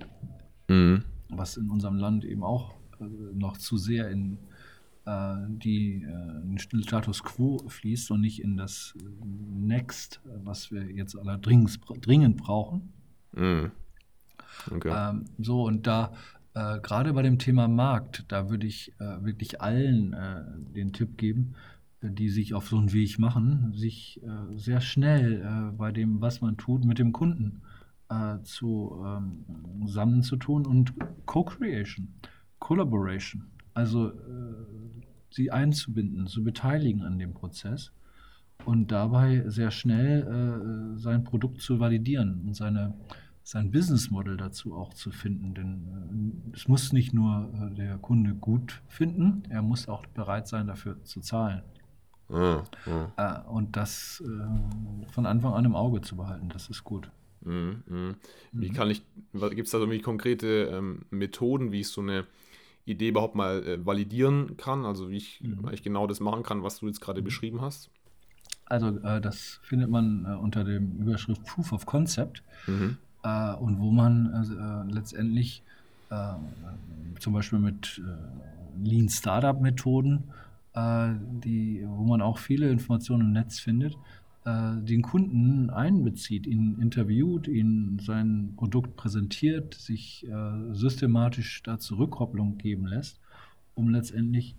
mhm. 0.68 1.04
was 1.28 1.56
in 1.56 1.70
unserem 1.70 1.96
Land 1.96 2.24
eben 2.24 2.42
auch 2.42 2.74
äh, 3.00 3.04
noch 3.34 3.56
zu 3.56 3.76
sehr 3.76 4.10
in 4.10 4.38
äh, 5.06 5.36
die, 5.48 6.00
den 6.00 6.82
Status 6.82 7.22
quo 7.22 7.58
fließt 7.68 8.10
und 8.10 8.20
nicht 8.20 8.42
in 8.42 8.56
das 8.56 8.94
Next, 9.24 10.20
was 10.44 10.70
wir 10.70 10.90
jetzt 10.90 11.16
allerdings 11.16 11.78
dringend 12.00 12.36
brauchen. 12.36 12.92
Mhm. 13.32 13.70
Okay. 14.70 14.92
Ähm, 14.94 15.24
so, 15.38 15.64
und 15.64 15.86
da 15.86 16.12
äh, 16.58 16.80
gerade 16.80 17.12
bei 17.12 17.22
dem 17.22 17.38
Thema 17.38 17.68
Markt, 17.68 18.24
da 18.28 18.50
würde 18.50 18.66
ich 18.66 18.92
äh, 18.98 19.24
wirklich 19.24 19.60
allen 19.60 20.12
äh, 20.12 20.42
den 20.74 20.92
Tipp 20.92 21.16
geben, 21.16 21.54
äh, 22.00 22.10
die 22.10 22.30
sich 22.30 22.52
auf 22.54 22.68
so 22.68 22.78
einen 22.78 22.92
Weg 22.92 23.18
machen, 23.18 23.72
sich 23.74 24.20
äh, 24.22 24.56
sehr 24.56 24.80
schnell 24.80 25.42
äh, 25.42 25.76
bei 25.76 25.92
dem, 25.92 26.20
was 26.20 26.40
man 26.40 26.56
tut, 26.56 26.84
mit 26.84 26.98
dem 26.98 27.12
Kunden 27.12 27.62
zu, 28.42 29.04
ähm, 29.04 29.44
zusammenzutun 29.84 30.66
und 30.66 30.94
Co-Creation, 31.26 32.08
Collaboration, 32.58 33.44
also 33.74 34.14
sie 35.28 35.50
einzubinden, 35.50 36.26
zu 36.26 36.42
beteiligen 36.42 37.02
an 37.02 37.18
dem 37.18 37.34
Prozess 37.34 37.92
und 38.64 38.92
dabei 38.92 39.44
sehr 39.46 39.70
schnell 39.70 40.94
sein 40.96 41.22
Produkt 41.22 41.60
zu 41.60 41.80
validieren 41.80 42.40
und 42.46 42.56
seine 42.56 42.94
sein 43.48 43.70
Business 43.70 44.10
Model 44.10 44.36
dazu 44.36 44.74
auch 44.74 44.92
zu 44.92 45.10
finden. 45.10 45.54
Denn 45.54 46.42
äh, 46.52 46.54
es 46.54 46.68
muss 46.68 46.92
nicht 46.92 47.14
nur 47.14 47.50
äh, 47.54 47.74
der 47.74 47.96
Kunde 47.96 48.34
gut 48.34 48.82
finden, 48.88 49.42
er 49.48 49.62
muss 49.62 49.88
auch 49.88 50.04
bereit 50.04 50.46
sein, 50.46 50.66
dafür 50.66 51.02
zu 51.04 51.22
zahlen. 51.22 51.62
Ja, 52.28 52.62
ja. 52.84 53.12
Äh, 53.16 53.48
und 53.48 53.74
das 53.74 54.22
von 55.12 55.24
Anfang 55.24 55.54
an 55.54 55.64
im 55.64 55.74
Auge 55.74 56.02
zu 56.02 56.16
behalten, 56.16 56.50
das 56.50 56.68
ist 56.68 56.84
gut. 56.84 57.10
Mhm, 57.40 57.84
mhm. 57.86 58.16
Wie 58.52 58.68
mhm. 58.68 58.74
kann 58.74 58.90
ich, 58.90 59.02
gibt 59.32 59.64
es 59.64 59.70
da 59.70 59.78
irgendwie 59.78 60.02
konkrete 60.02 60.70
ähm, 60.70 61.06
Methoden, 61.08 61.72
wie 61.72 61.80
ich 61.80 61.88
so 61.88 62.02
eine 62.02 62.26
Idee 62.84 63.08
überhaupt 63.08 63.34
mal 63.34 63.82
validieren 63.82 64.58
kann? 64.58 64.84
Also 64.84 65.08
wie 65.08 65.16
ich, 65.16 65.40
mhm. 65.40 65.70
ich 65.72 65.82
genau 65.82 66.06
das 66.06 66.20
machen 66.20 66.42
kann, 66.42 66.62
was 66.62 66.80
du 66.80 66.86
jetzt 66.86 67.00
gerade 67.00 67.22
mhm. 67.22 67.24
beschrieben 67.24 67.62
hast? 67.62 67.90
Also 68.66 68.88
äh, 68.88 69.22
das 69.22 69.58
findet 69.62 69.88
man 69.88 70.26
äh, 70.26 70.36
unter 70.36 70.64
dem 70.64 70.98
Überschrift 70.98 71.42
Proof 71.44 71.72
of 71.72 71.86
Concept. 71.86 72.42
Mhm 72.66 72.98
äh, 73.22 73.54
und 73.54 73.80
wo 73.80 73.90
man 73.90 74.28
also, 74.28 74.54
äh, 74.54 74.84
letztendlich 74.92 75.62
äh, 76.10 76.34
zum 77.20 77.32
Beispiel 77.32 77.58
mit 77.58 78.00
äh, 78.04 78.88
Lean 78.88 79.08
Startup 79.08 79.60
Methoden, 79.60 80.24
äh, 80.74 81.10
die, 81.44 81.84
wo 81.86 82.04
man 82.04 82.22
auch 82.22 82.38
viele 82.38 82.70
Informationen 82.70 83.22
im 83.22 83.32
Netz 83.32 83.58
findet, 83.58 83.96
äh, 84.44 84.76
den 84.76 85.02
Kunden 85.02 85.70
einbezieht, 85.70 86.46
ihn 86.46 86.78
interviewt, 86.80 87.48
ihn 87.48 87.98
sein 88.00 88.54
Produkt 88.56 88.96
präsentiert, 88.96 89.74
sich 89.74 90.26
systematisch 90.72 91.62
dazu 91.62 91.96
Rückkopplung 91.96 92.58
geben 92.58 92.86
lässt, 92.86 93.20
um 93.74 93.90
letztendlich 93.90 94.54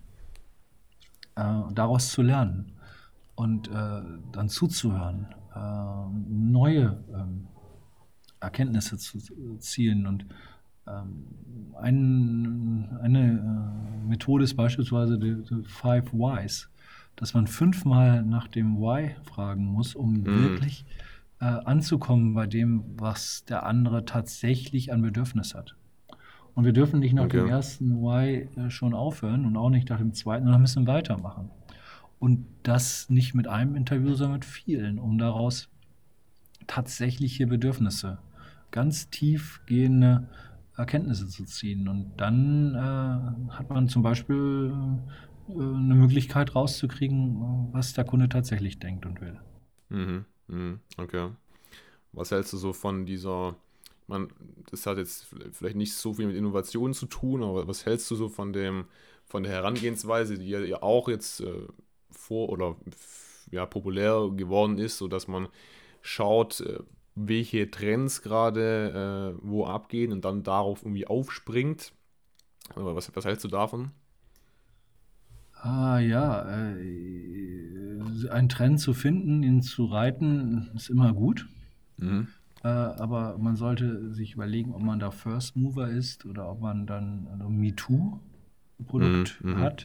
daraus 1.34 2.10
zu 2.10 2.22
lernen 2.22 2.72
und 3.34 3.70
dann 3.70 4.48
zuzuhören, 4.48 5.26
neue 6.28 7.02
ähm, 7.14 7.46
Erkenntnisse 8.40 8.98
zu 8.98 9.18
zielen 9.58 10.06
und 10.06 10.24
Ähm, 10.86 11.26
ein, 11.78 12.88
eine 13.02 13.20
äh, 13.38 14.08
Methode 14.08 14.44
ist 14.44 14.56
beispielsweise 14.56 15.18
die, 15.18 15.36
die 15.44 15.62
Five 15.64 16.12
Whys, 16.12 16.70
dass 17.16 17.34
man 17.34 17.46
fünfmal 17.46 18.22
nach 18.22 18.48
dem 18.48 18.78
Why 18.78 19.14
fragen 19.24 19.66
muss, 19.66 19.94
um 19.94 20.22
mhm. 20.22 20.24
wirklich 20.24 20.84
äh, 21.40 21.44
anzukommen 21.44 22.34
bei 22.34 22.46
dem, 22.46 22.82
was 22.96 23.44
der 23.44 23.66
andere 23.66 24.04
tatsächlich 24.04 24.90
an 24.92 25.02
Bedürfnis 25.02 25.54
hat. 25.54 25.76
Und 26.54 26.64
wir 26.64 26.72
dürfen 26.72 26.98
nicht 27.00 27.14
nach 27.14 27.26
okay. 27.26 27.40
dem 27.40 27.48
ersten 27.48 28.00
Why 28.00 28.48
äh, 28.56 28.70
schon 28.70 28.94
aufhören 28.94 29.44
und 29.44 29.56
auch 29.56 29.70
nicht 29.70 29.90
nach 29.90 29.98
dem 29.98 30.12
zweiten, 30.14 30.44
sondern 30.44 30.62
müssen 30.62 30.86
weitermachen. 30.86 31.50
Und 32.18 32.46
das 32.62 33.08
nicht 33.10 33.34
mit 33.34 33.46
einem 33.46 33.76
Interview, 33.76 34.14
sondern 34.14 34.38
mit 34.38 34.44
vielen, 34.46 34.98
um 34.98 35.18
daraus 35.18 35.68
tatsächliche 36.66 37.46
Bedürfnisse, 37.46 38.18
ganz 38.70 39.10
tiefgehende 39.10 40.28
Erkenntnisse 40.76 41.28
zu 41.28 41.44
ziehen. 41.44 41.88
Und 41.88 42.12
dann 42.16 42.74
äh, 42.74 43.52
hat 43.52 43.70
man 43.70 43.88
zum 43.88 44.02
Beispiel 44.02 44.72
äh, 45.48 45.52
eine 45.52 45.94
Möglichkeit 45.94 46.54
rauszukriegen, 46.54 47.70
was 47.72 47.92
der 47.92 48.04
Kunde 48.04 48.28
tatsächlich 48.28 48.78
denkt 48.78 49.06
und 49.06 49.20
will. 49.20 49.38
Mhm, 49.88 50.24
mh, 50.48 50.78
okay. 50.96 51.30
Was 52.12 52.30
hältst 52.30 52.52
du 52.52 52.56
so 52.56 52.72
von 52.72 53.06
dieser, 53.06 53.56
man, 54.06 54.28
das 54.70 54.86
hat 54.86 54.98
jetzt 54.98 55.26
vielleicht 55.52 55.76
nicht 55.76 55.94
so 55.94 56.14
viel 56.14 56.26
mit 56.26 56.36
Innovation 56.36 56.92
zu 56.94 57.06
tun, 57.06 57.42
aber 57.42 57.68
was 57.68 57.86
hältst 57.86 58.10
du 58.10 58.16
so 58.16 58.28
von 58.28 58.52
dem, 58.52 58.86
von 59.26 59.42
der 59.42 59.52
Herangehensweise, 59.52 60.38
die 60.38 60.48
ja 60.48 60.82
auch 60.82 61.08
jetzt 61.08 61.40
äh, 61.40 61.66
vor 62.10 62.48
oder 62.48 62.76
ja, 63.50 63.66
populär 63.66 64.30
geworden 64.34 64.78
ist, 64.78 64.98
sodass 64.98 65.28
man 65.28 65.48
schaut, 66.02 66.60
äh, 66.60 66.80
welche 67.28 67.70
Trends 67.70 68.22
gerade 68.22 69.36
äh, 69.36 69.40
wo 69.42 69.66
abgehen 69.66 70.12
und 70.12 70.24
dann 70.24 70.42
darauf 70.42 70.82
irgendwie 70.82 71.06
aufspringt. 71.06 71.92
Aber 72.74 72.94
was, 72.96 73.14
was 73.14 73.24
hältst 73.24 73.44
du 73.44 73.48
davon? 73.48 73.90
Ah 75.62 75.98
ja, 75.98 76.48
äh, 76.48 78.28
einen 78.30 78.48
Trend 78.48 78.80
zu 78.80 78.94
finden, 78.94 79.42
ihn 79.42 79.62
zu 79.62 79.84
reiten, 79.84 80.70
ist 80.74 80.88
immer 80.88 81.12
gut. 81.12 81.48
Mhm. 81.98 82.28
Äh, 82.62 82.68
aber 82.68 83.36
man 83.38 83.56
sollte 83.56 84.12
sich 84.12 84.34
überlegen, 84.34 84.74
ob 84.74 84.82
man 84.82 84.98
da 84.98 85.10
First 85.10 85.56
Mover 85.56 85.88
ist 85.88 86.24
oder 86.26 86.50
ob 86.50 86.60
man 86.60 86.86
dann 86.86 87.28
ein 87.28 87.58
MeToo-Produkt 87.58 89.42
mhm. 89.42 89.52
mhm. 89.52 89.76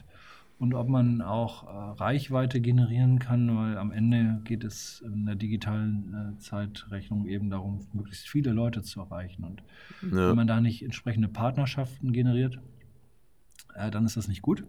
Und 0.58 0.74
ob 0.74 0.88
man 0.88 1.20
auch 1.20 1.64
äh, 1.64 2.00
Reichweite 2.00 2.60
generieren 2.60 3.18
kann, 3.18 3.54
weil 3.56 3.76
am 3.76 3.92
Ende 3.92 4.40
geht 4.44 4.64
es 4.64 5.02
in 5.02 5.26
der 5.26 5.34
digitalen 5.34 6.34
äh, 6.34 6.38
Zeitrechnung 6.38 7.26
eben 7.26 7.50
darum, 7.50 7.86
möglichst 7.92 8.28
viele 8.28 8.52
Leute 8.52 8.82
zu 8.82 9.00
erreichen. 9.00 9.44
Und 9.44 9.62
ja. 10.02 10.28
wenn 10.28 10.36
man 10.36 10.46
da 10.46 10.60
nicht 10.60 10.82
entsprechende 10.82 11.28
Partnerschaften 11.28 12.12
generiert, 12.12 12.58
äh, 13.74 13.90
dann 13.90 14.06
ist 14.06 14.16
das 14.16 14.28
nicht 14.28 14.40
gut. 14.40 14.64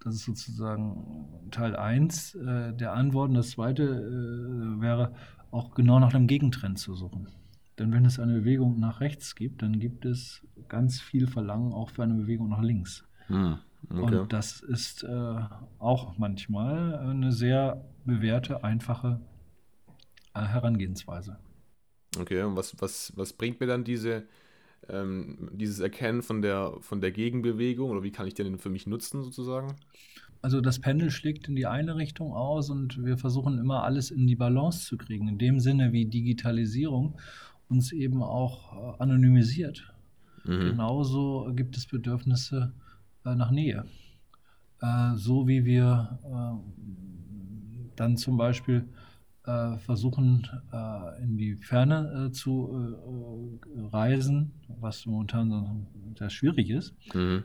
Das 0.00 0.14
ist 0.14 0.24
sozusagen 0.24 1.26
Teil 1.50 1.76
1 1.76 2.34
äh, 2.36 2.72
der 2.72 2.94
Antworten. 2.94 3.34
Das 3.34 3.50
zweite 3.50 4.78
wäre 4.80 5.12
auch 5.50 5.74
genau 5.74 5.98
nach 6.00 6.14
einem 6.14 6.26
Gegentrend 6.26 6.78
zu 6.78 6.94
suchen. 6.94 7.28
Denn 7.78 7.92
wenn 7.92 8.06
es 8.06 8.18
eine 8.18 8.32
Bewegung 8.32 8.80
nach 8.80 9.00
rechts 9.00 9.34
gibt, 9.34 9.60
dann 9.60 9.78
gibt 9.78 10.06
es 10.06 10.46
ganz 10.68 11.00
viel 11.00 11.26
Verlangen 11.26 11.74
auch 11.74 11.90
für 11.90 12.02
eine 12.02 12.14
Bewegung 12.14 12.48
nach 12.48 12.62
links. 12.62 13.04
Hm. 13.26 13.58
Okay. 13.88 14.18
Und 14.18 14.32
das 14.32 14.60
ist 14.60 15.04
äh, 15.04 15.38
auch 15.78 16.18
manchmal 16.18 16.96
eine 16.98 17.32
sehr 17.32 17.84
bewährte, 18.04 18.64
einfache 18.64 19.20
äh, 20.34 20.40
Herangehensweise. 20.40 21.38
Okay, 22.18 22.42
und 22.42 22.56
was, 22.56 22.74
was, 22.80 23.12
was 23.16 23.32
bringt 23.32 23.60
mir 23.60 23.66
dann 23.66 23.84
diese, 23.84 24.26
ähm, 24.88 25.50
dieses 25.52 25.80
Erkennen 25.80 26.22
von 26.22 26.42
der, 26.42 26.74
von 26.80 27.00
der 27.00 27.12
Gegenbewegung 27.12 27.90
oder 27.90 28.02
wie 28.02 28.10
kann 28.10 28.26
ich 28.26 28.34
den 28.34 28.58
für 28.58 28.70
mich 28.70 28.86
nutzen 28.86 29.22
sozusagen? 29.22 29.76
Also 30.42 30.60
das 30.60 30.78
Pendel 30.78 31.10
schlägt 31.10 31.48
in 31.48 31.56
die 31.56 31.66
eine 31.66 31.96
Richtung 31.96 32.32
aus 32.32 32.70
und 32.70 33.04
wir 33.04 33.18
versuchen 33.18 33.58
immer 33.58 33.84
alles 33.84 34.10
in 34.10 34.26
die 34.26 34.36
Balance 34.36 34.86
zu 34.86 34.96
kriegen. 34.96 35.28
In 35.28 35.38
dem 35.38 35.60
Sinne, 35.60 35.92
wie 35.92 36.06
Digitalisierung 36.06 37.18
uns 37.68 37.92
eben 37.92 38.22
auch 38.22 38.94
äh, 38.94 39.02
anonymisiert. 39.02 39.92
Mhm. 40.44 40.70
Genauso 40.70 41.50
gibt 41.54 41.76
es 41.76 41.86
Bedürfnisse 41.86 42.72
nach 43.34 43.50
Nähe. 43.50 43.84
Äh, 44.80 45.16
so 45.16 45.48
wie 45.48 45.64
wir 45.64 46.18
äh, 46.24 47.90
dann 47.96 48.16
zum 48.16 48.36
Beispiel 48.36 48.88
versuchen, 49.78 50.44
in 51.22 51.36
die 51.36 51.54
Ferne 51.54 52.32
zu 52.32 53.60
reisen, 53.92 54.54
was 54.80 55.06
momentan 55.06 55.86
sehr 56.18 56.30
schwierig 56.30 56.68
ist. 56.68 56.96
Mhm. 57.14 57.44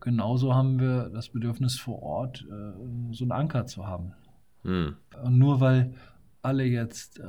genauso 0.00 0.56
haben 0.56 0.80
wir 0.80 1.10
das 1.10 1.28
Bedürfnis 1.28 1.78
vor 1.78 2.02
Ort, 2.02 2.44
so 3.12 3.22
einen 3.22 3.30
Anker 3.30 3.66
zu 3.66 3.86
haben. 3.86 4.14
Mhm. 4.64 4.96
Und 5.22 5.38
nur 5.38 5.60
weil 5.60 5.94
alle 6.42 6.64
jetzt 6.64 7.22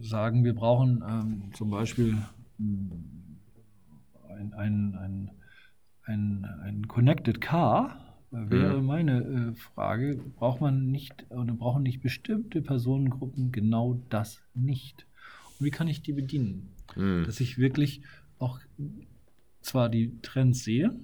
sagen, 0.00 0.44
wir 0.44 0.54
brauchen 0.54 1.02
ähm, 1.04 1.50
zum 1.54 1.70
Beispiel 1.70 2.16
ein, 4.28 4.54
ein, 4.54 4.94
ein 4.94 5.30
ein, 6.10 6.44
ein 6.62 6.88
Connected 6.88 7.40
Car 7.40 8.16
äh, 8.32 8.50
wäre 8.50 8.80
mhm. 8.80 8.86
meine 8.86 9.22
äh, 9.22 9.54
Frage, 9.54 10.20
braucht 10.36 10.60
man 10.60 10.90
nicht 10.90 11.26
oder 11.30 11.54
brauchen 11.54 11.82
nicht 11.82 12.02
bestimmte 12.02 12.62
Personengruppen 12.62 13.52
genau 13.52 14.00
das 14.08 14.42
nicht? 14.54 15.06
Und 15.58 15.66
wie 15.66 15.70
kann 15.70 15.88
ich 15.88 16.02
die 16.02 16.12
bedienen? 16.12 16.70
Mhm. 16.96 17.24
Dass 17.24 17.40
ich 17.40 17.58
wirklich 17.58 18.02
auch 18.38 18.58
zwar 19.62 19.88
die 19.88 20.20
Trends 20.22 20.64
sehe, 20.64 20.94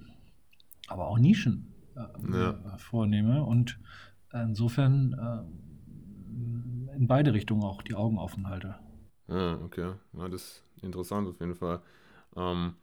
aber 0.87 1.07
auch 1.07 1.19
Nischen 1.19 1.73
äh, 1.95 2.33
ja. 2.33 2.77
vornehme 2.77 3.43
und 3.43 3.79
insofern 4.33 5.13
äh, 5.13 6.95
in 6.95 7.07
beide 7.07 7.33
Richtungen 7.33 7.63
auch 7.63 7.81
die 7.81 7.95
Augen 7.95 8.17
offen 8.17 8.47
halte. 8.47 8.75
Ja, 9.27 9.59
okay. 9.61 9.93
Ja, 10.13 10.27
das 10.29 10.41
ist 10.41 10.63
interessant 10.81 11.27
auf 11.27 11.39
jeden 11.39 11.55
Fall. 11.55 11.81
Ähm, 12.35 12.73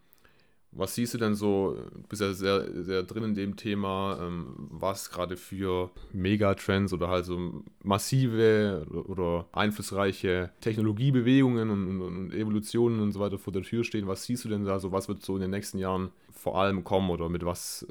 was 0.77 0.95
siehst 0.95 1.15
du 1.15 1.19
denn 1.19 1.35
so, 1.35 1.77
du 1.95 2.09
bist 2.09 2.21
ja 2.21 2.33
sehr, 2.33 2.85
sehr 2.85 3.03
drin 3.05 3.25
in 3.25 3.35
dem 3.35 3.57
Thema, 3.57 4.19
ähm, 4.21 4.55
was 4.71 5.11
gerade 5.11 5.37
für 5.37 5.91
Megatrends 6.13 6.93
oder 6.93 7.09
halt 7.09 7.25
so 7.25 7.63
massive 7.83 8.85
oder 9.07 9.47
einflussreiche 9.53 10.51
Technologiebewegungen 10.61 11.71
und, 11.71 12.01
und, 12.01 12.33
Evolutionen 12.33 13.01
und 13.01 13.13
so 13.13 13.21
weiter 13.21 13.39
vor 13.39 13.53
der 13.53 13.63
Tür 13.63 13.85
stehen? 13.85 14.09
Was 14.09 14.25
siehst 14.25 14.45
du 14.45 14.49
denn 14.49 14.65
da 14.65 14.81
so, 14.81 14.91
was 14.91 15.09
wird 15.09 15.23
so 15.23 15.37
in 15.37 15.43
den 15.43 15.51
nächsten 15.51 15.79
Jahren 15.79 16.11
vor 16.33 16.59
allem 16.59 16.83
kommen 16.83 17.11
oder 17.11 17.29
mit 17.29 17.45
was, 17.45 17.87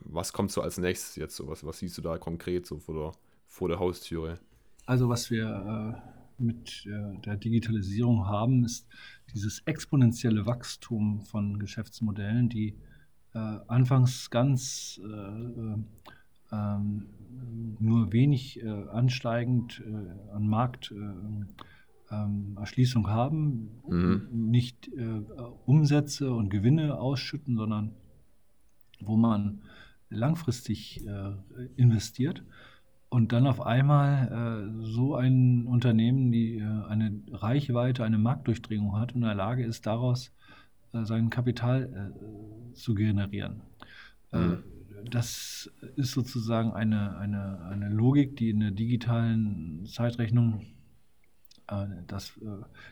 was 0.00 0.32
kommt 0.32 0.50
so 0.50 0.62
als 0.62 0.78
nächstes 0.78 1.16
jetzt 1.16 1.36
so? 1.36 1.48
Was, 1.48 1.64
was 1.66 1.78
siehst 1.78 1.98
du 1.98 2.02
da 2.02 2.16
konkret 2.16 2.66
so 2.66 2.78
vor 2.78 2.94
der, 2.94 3.12
vor 3.46 3.68
der 3.68 3.78
Haustüre? 3.78 4.38
Also 4.86 5.08
was 5.08 5.30
wir 5.30 6.02
äh, 6.04 6.19
mit 6.40 6.86
äh, 6.86 7.18
der 7.20 7.36
Digitalisierung 7.36 8.26
haben, 8.26 8.64
ist 8.64 8.88
dieses 9.34 9.60
exponentielle 9.66 10.46
Wachstum 10.46 11.20
von 11.22 11.58
Geschäftsmodellen, 11.58 12.48
die 12.48 12.78
äh, 13.34 13.58
anfangs 13.68 14.30
ganz 14.30 14.98
äh, 15.04 15.76
ähm, 16.52 17.06
nur 17.78 18.12
wenig 18.12 18.60
äh, 18.62 18.68
ansteigend 18.68 19.82
äh, 19.86 19.90
an 20.32 20.48
Markterschließung 20.48 23.04
äh, 23.04 23.08
ähm, 23.08 23.12
haben, 23.12 23.70
mhm. 23.88 24.26
nicht 24.32 24.88
äh, 24.88 25.22
Umsätze 25.64 26.32
und 26.32 26.50
Gewinne 26.50 26.98
ausschütten, 26.98 27.56
sondern 27.56 27.92
wo 29.00 29.16
man 29.16 29.62
langfristig 30.10 31.06
investiert 31.76 32.42
und 33.10 33.32
dann 33.32 33.48
auf 33.48 33.60
einmal 33.60 34.70
äh, 34.70 34.84
so 34.84 35.16
ein 35.16 35.66
Unternehmen, 35.66 36.30
die 36.30 36.58
äh, 36.58 36.84
eine 36.88 37.20
Reichweite, 37.32 38.04
eine 38.04 38.18
Marktdurchdringung 38.18 38.96
hat 38.98 39.14
und 39.14 39.22
in 39.22 39.26
der 39.26 39.34
Lage 39.34 39.64
ist, 39.64 39.84
daraus 39.84 40.32
äh, 40.92 41.04
sein 41.04 41.28
Kapital 41.28 42.14
äh, 42.14 42.74
zu 42.74 42.94
generieren. 42.94 43.62
Äh, 44.32 44.38
mhm. 44.38 44.62
Das 45.10 45.70
ist 45.96 46.12
sozusagen 46.12 46.72
eine, 46.72 47.16
eine, 47.18 47.62
eine 47.62 47.88
Logik, 47.88 48.36
die 48.36 48.50
in 48.50 48.60
der 48.60 48.70
digitalen 48.70 49.86
Zeitrechnung 49.86 50.66
äh, 51.66 51.86
das, 52.06 52.38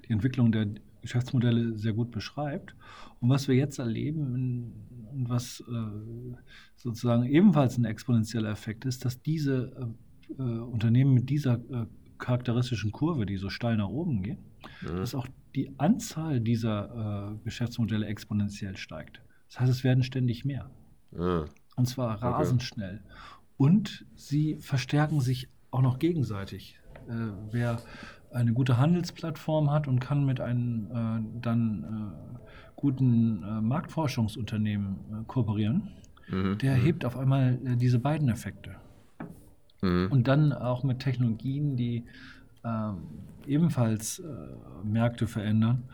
die 0.09 0.13
Entwicklung 0.13 0.51
der 0.51 0.67
Geschäftsmodelle 1.01 1.79
sehr 1.79 1.93
gut 1.93 2.11
beschreibt. 2.11 2.75
Und 3.21 3.29
was 3.29 3.47
wir 3.47 3.55
jetzt 3.55 3.79
erleben 3.79 4.73
und 5.13 5.29
was 5.29 5.63
sozusagen 6.77 7.25
ebenfalls 7.25 7.79
ein 7.79 7.85
exponentieller 7.85 8.51
Effekt 8.51 8.85
ist, 8.85 9.05
dass 9.05 9.23
diese 9.23 9.95
äh, 10.39 10.43
Unternehmen 10.43 11.15
mit 11.15 11.31
dieser 11.31 11.55
äh, 11.55 11.87
charakteristischen 12.19 12.93
Kurve, 12.93 13.27
die 13.27 13.37
so 13.37 13.49
steil 13.49 13.77
nach 13.77 13.89
oben 13.89 14.23
geht, 14.23 14.39
mhm. 14.83 14.97
dass 14.97 15.15
auch 15.15 15.27
die 15.55 15.79
Anzahl 15.79 16.41
dieser 16.41 17.33
äh, 17.33 17.45
Geschäftsmodelle 17.45 18.07
exponentiell 18.07 18.77
steigt. 18.77 19.23
Das 19.49 19.61
heißt, 19.61 19.71
es 19.71 19.85
werden 19.85 20.03
ständig 20.03 20.45
mehr. 20.45 20.71
Mhm. 21.13 21.45
Und 21.77 21.87
zwar 21.87 22.23
rasend 22.23 22.61
okay. 22.61 22.67
schnell. 22.67 23.01
Und 23.57 24.07
sie 24.15 24.57
verstärken 24.61 25.21
sich 25.21 25.49
auch 25.71 25.83
noch 25.83 25.99
gegenseitig. 25.99 26.79
Äh, 27.09 27.33
wer 27.51 27.81
eine 28.31 28.53
gute 28.53 28.77
Handelsplattform 28.77 29.71
hat 29.71 29.89
und 29.89 30.01
kann 30.01 30.27
mit 30.27 30.41
einem 30.41 30.91
äh, 30.91 31.41
dann 31.41 31.85
äh, 31.85 32.39
guten 32.77 33.67
Marktforschungsunternehmen 33.67 35.25
kooperieren, 35.27 35.89
mhm. 36.29 36.59
der 36.59 36.77
mhm. 36.77 36.83
hebt 36.83 37.05
auf 37.05 37.17
einmal 37.17 37.59
diese 37.77 37.99
beiden 37.99 38.29
Effekte. 38.29 38.77
Mhm. 39.83 40.09
Und 40.11 40.29
dann 40.29 40.53
auch 40.53 40.83
mit 40.83 41.01
Technologien, 41.01 41.77
die 41.77 42.05
ähm, 42.65 42.99
ebenfalls 43.47 44.23
Märkte 44.85 45.27
verändern, 45.27 45.85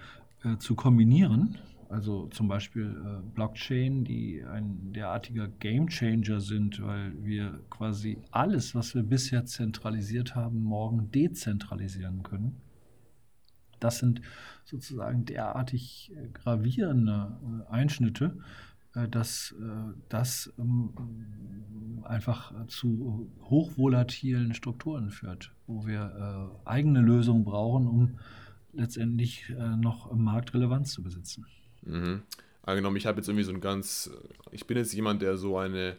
zu 0.58 0.74
kombinieren 0.74 1.56
also 1.94 2.26
zum 2.26 2.48
Beispiel 2.48 2.86
äh, 2.86 3.22
Blockchain, 3.34 4.04
die 4.04 4.44
ein 4.44 4.92
derartiger 4.92 5.46
Gamechanger 5.46 6.40
sind, 6.40 6.82
weil 6.82 7.12
wir 7.24 7.60
quasi 7.70 8.18
alles, 8.32 8.74
was 8.74 8.94
wir 8.94 9.04
bisher 9.04 9.44
zentralisiert 9.44 10.34
haben, 10.34 10.64
morgen 10.64 11.10
dezentralisieren 11.12 12.24
können. 12.24 12.60
Das 13.78 13.98
sind 13.98 14.22
sozusagen 14.64 15.24
derartig 15.24 16.12
äh, 16.16 16.28
gravierende 16.30 17.38
äh, 17.68 17.72
Einschnitte, 17.72 18.36
äh, 18.36 18.73
dass 19.10 19.54
äh, 19.58 19.92
das 20.08 20.52
ähm, 20.58 22.02
einfach 22.04 22.52
zu 22.68 23.30
hochvolatilen 23.42 24.54
Strukturen 24.54 25.10
führt, 25.10 25.52
wo 25.66 25.86
wir 25.86 26.52
äh, 26.64 26.68
eigene 26.68 27.00
Lösungen 27.00 27.44
brauchen, 27.44 27.86
um 27.86 28.18
letztendlich 28.72 29.54
noch 29.76 30.12
Marktrelevanz 30.12 30.92
zu 30.92 31.04
besitzen. 31.04 31.46
Mhm. 31.82 32.22
Angenommen, 32.62 32.96
ich 32.96 33.06
habe 33.06 33.18
jetzt 33.18 33.28
irgendwie 33.28 33.44
so 33.44 33.52
ein 33.52 33.60
ganz, 33.60 34.10
ich 34.50 34.66
bin 34.66 34.76
jetzt 34.76 34.92
jemand, 34.94 35.22
der 35.22 35.36
so 35.36 35.58
eine 35.58 35.96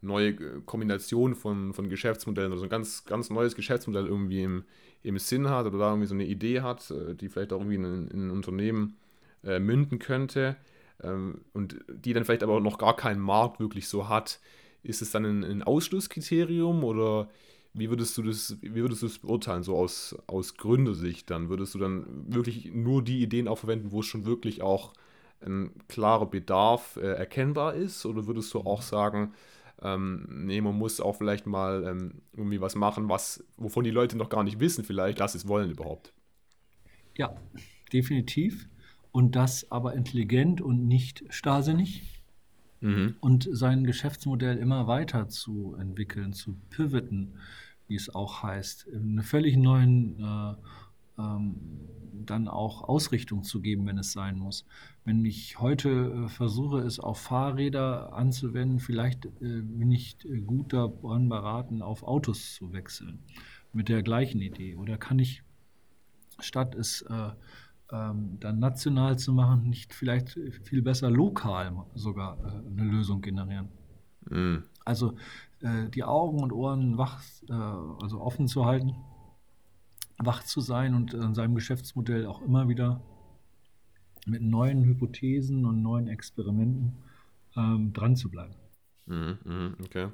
neue 0.00 0.34
Kombination 0.62 1.34
von, 1.34 1.72
von 1.72 1.88
Geschäftsmodellen, 1.88 2.52
also 2.52 2.64
ein 2.64 2.70
ganz, 2.70 3.04
ganz 3.04 3.30
neues 3.30 3.54
Geschäftsmodell 3.54 4.06
irgendwie 4.06 4.42
im, 4.42 4.64
im 5.02 5.18
Sinn 5.18 5.48
hat 5.48 5.66
oder 5.66 5.78
da 5.78 5.90
irgendwie 5.90 6.06
so 6.06 6.14
eine 6.14 6.26
Idee 6.26 6.60
hat, 6.60 6.90
äh, 6.90 7.14
die 7.14 7.28
vielleicht 7.28 7.52
auch 7.52 7.60
irgendwie 7.60 7.76
in, 7.76 8.08
in 8.08 8.26
ein 8.26 8.30
Unternehmen 8.30 8.96
äh, 9.44 9.58
münden 9.58 9.98
könnte 9.98 10.56
und 11.02 11.78
die 11.88 12.12
dann 12.12 12.24
vielleicht 12.24 12.42
aber 12.42 12.60
noch 12.60 12.78
gar 12.78 12.96
keinen 12.96 13.20
Markt 13.20 13.60
wirklich 13.60 13.88
so 13.88 14.08
hat. 14.08 14.40
Ist 14.82 15.02
es 15.02 15.10
dann 15.10 15.24
ein, 15.24 15.44
ein 15.44 15.62
Ausschlusskriterium 15.62 16.84
oder 16.84 17.28
wie 17.74 17.90
würdest 17.90 18.16
du 18.18 18.22
das, 18.22 18.56
wie 18.60 18.74
würdest 18.74 19.02
du 19.02 19.06
das 19.06 19.18
beurteilen, 19.18 19.62
so 19.62 19.76
aus, 19.76 20.16
aus 20.26 20.56
Gründersicht 20.56 21.30
dann? 21.30 21.48
Würdest 21.48 21.74
du 21.74 21.78
dann 21.78 22.32
wirklich 22.32 22.72
nur 22.72 23.02
die 23.02 23.22
Ideen 23.22 23.48
auch 23.48 23.58
verwenden, 23.58 23.92
wo 23.92 24.00
es 24.00 24.06
schon 24.06 24.24
wirklich 24.24 24.62
auch 24.62 24.92
ein 25.40 25.70
klarer 25.88 26.26
Bedarf 26.26 26.96
äh, 26.96 27.12
erkennbar 27.12 27.74
ist? 27.74 28.04
Oder 28.06 28.26
würdest 28.26 28.52
du 28.54 28.60
auch 28.60 28.82
sagen, 28.82 29.34
ähm, 29.82 30.26
nee, 30.28 30.60
man 30.60 30.76
muss 30.76 31.00
auch 31.00 31.16
vielleicht 31.16 31.46
mal 31.46 31.84
ähm, 31.84 32.22
irgendwie 32.32 32.60
was 32.60 32.74
machen, 32.74 33.08
was, 33.08 33.44
wovon 33.56 33.84
die 33.84 33.90
Leute 33.90 34.16
noch 34.16 34.28
gar 34.28 34.42
nicht 34.42 34.58
wissen, 34.58 34.84
vielleicht, 34.84 35.20
dass 35.20 35.32
sie 35.32 35.38
es 35.38 35.48
wollen 35.48 35.70
überhaupt? 35.70 36.12
Ja, 37.16 37.36
definitiv. 37.92 38.68
Und 39.12 39.36
das 39.36 39.70
aber 39.70 39.94
intelligent 39.94 40.60
und 40.60 40.86
nicht 40.86 41.24
starrsinnig. 41.30 42.02
Mhm. 42.80 43.16
Und 43.20 43.48
sein 43.50 43.84
Geschäftsmodell 43.84 44.56
immer 44.58 44.86
weiter 44.86 45.28
zu 45.28 45.74
entwickeln, 45.74 46.32
zu 46.32 46.54
pivoten, 46.70 47.34
wie 47.88 47.96
es 47.96 48.14
auch 48.14 48.42
heißt, 48.42 48.86
in 48.86 49.00
einen 49.00 49.22
völlig 49.22 49.56
neuen 49.56 50.20
äh, 50.20 50.54
ähm, 51.18 51.56
dann 52.26 52.48
auch 52.48 52.82
Ausrichtung 52.82 53.42
zu 53.42 53.60
geben, 53.60 53.86
wenn 53.86 53.98
es 53.98 54.12
sein 54.12 54.38
muss. 54.38 54.64
Wenn 55.04 55.24
ich 55.24 55.58
heute 55.58 56.24
äh, 56.26 56.28
versuche, 56.28 56.80
es 56.80 57.00
auf 57.00 57.18
Fahrräder 57.18 58.12
anzuwenden, 58.12 58.78
vielleicht 58.78 59.26
äh, 59.26 59.62
bin 59.62 59.90
ich 59.90 60.16
äh, 60.24 60.40
gut 60.40 60.72
daran 60.72 61.28
beraten, 61.28 61.82
auf 61.82 62.02
Autos 62.02 62.54
zu 62.54 62.72
wechseln 62.72 63.20
mit 63.72 63.88
der 63.88 64.02
gleichen 64.02 64.40
Idee. 64.40 64.76
Oder 64.76 64.98
kann 64.98 65.18
ich, 65.18 65.42
statt 66.38 66.74
es 66.74 67.02
äh, 67.02 67.30
ähm, 67.92 68.38
dann 68.40 68.58
national 68.58 69.18
zu 69.18 69.32
machen, 69.32 69.68
nicht 69.68 69.94
vielleicht 69.94 70.38
viel 70.64 70.82
besser 70.82 71.10
lokal 71.10 71.72
sogar 71.94 72.38
äh, 72.38 72.70
eine 72.70 72.90
Lösung 72.90 73.20
generieren? 73.20 73.68
Mhm. 74.28 74.64
Also 74.84 75.16
äh, 75.60 75.88
die 75.90 76.04
Augen 76.04 76.42
und 76.42 76.52
Ohren 76.52 76.98
wach, 76.98 77.22
also 77.48 78.20
offen 78.20 78.48
zu 78.48 78.64
halten 78.64 78.94
wach 80.18 80.42
zu 80.42 80.60
sein 80.60 80.94
und 80.94 81.14
an 81.14 81.34
seinem 81.34 81.54
Geschäftsmodell 81.54 82.26
auch 82.26 82.42
immer 82.42 82.68
wieder 82.68 83.00
mit 84.26 84.42
neuen 84.42 84.84
Hypothesen 84.84 85.64
und 85.64 85.82
neuen 85.82 86.08
Experimenten 86.08 86.96
ähm, 87.56 87.92
dran 87.92 88.16
zu 88.16 88.28
bleiben. 88.30 88.54
Mhm, 89.06 89.38
mhm, 89.44 89.76
okay. 89.84 90.08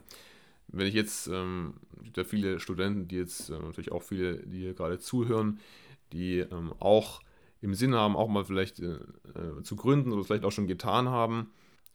Wenn 0.68 0.86
ich 0.86 0.94
jetzt, 0.94 1.26
ähm, 1.28 1.74
gibt 2.02 2.16
ja 2.16 2.24
viele 2.24 2.60
Studenten, 2.60 3.08
die 3.08 3.16
jetzt 3.16 3.50
äh, 3.50 3.58
natürlich 3.58 3.92
auch 3.92 4.02
viele, 4.02 4.46
die 4.46 4.60
hier 4.60 4.74
gerade 4.74 4.98
zuhören, 4.98 5.58
die 6.12 6.38
ähm, 6.38 6.72
auch 6.78 7.20
im 7.64 7.74
Sinn 7.74 7.94
haben, 7.94 8.14
auch 8.14 8.28
mal 8.28 8.44
vielleicht 8.44 8.78
äh, 8.78 8.92
äh, 8.92 9.62
zu 9.62 9.74
gründen 9.74 10.12
oder 10.12 10.22
vielleicht 10.22 10.44
auch 10.44 10.52
schon 10.52 10.66
getan 10.66 11.08
haben. 11.08 11.50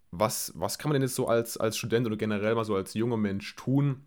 Was, 0.09 0.51
was 0.55 0.79
kann 0.79 0.89
man 0.89 0.95
denn 0.95 1.03
jetzt 1.03 1.13
so 1.13 1.27
als, 1.27 1.57
als 1.57 1.77
Student 1.77 2.07
oder 2.07 2.17
generell 2.17 2.55
mal 2.55 2.65
so 2.65 2.75
als 2.75 2.95
junger 2.95 3.17
Mensch 3.17 3.55
tun, 3.55 4.01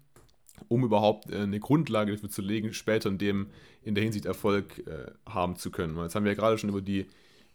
um 0.66 0.82
überhaupt 0.82 1.30
äh, 1.30 1.36
eine 1.36 1.60
Grundlage 1.60 2.10
dafür 2.10 2.30
zu 2.30 2.42
legen, 2.42 2.74
später 2.74 3.08
in, 3.08 3.18
dem, 3.18 3.46
in 3.82 3.94
der 3.94 4.02
Hinsicht 4.02 4.26
Erfolg 4.26 4.84
äh, 4.88 5.12
haben 5.24 5.54
zu 5.54 5.70
können. 5.70 5.96
Jetzt 5.98 6.16
haben 6.16 6.24
wir 6.24 6.32
ja 6.32 6.36
gerade 6.36 6.58
schon 6.58 6.68
über 6.68 6.82
die, 6.82 7.06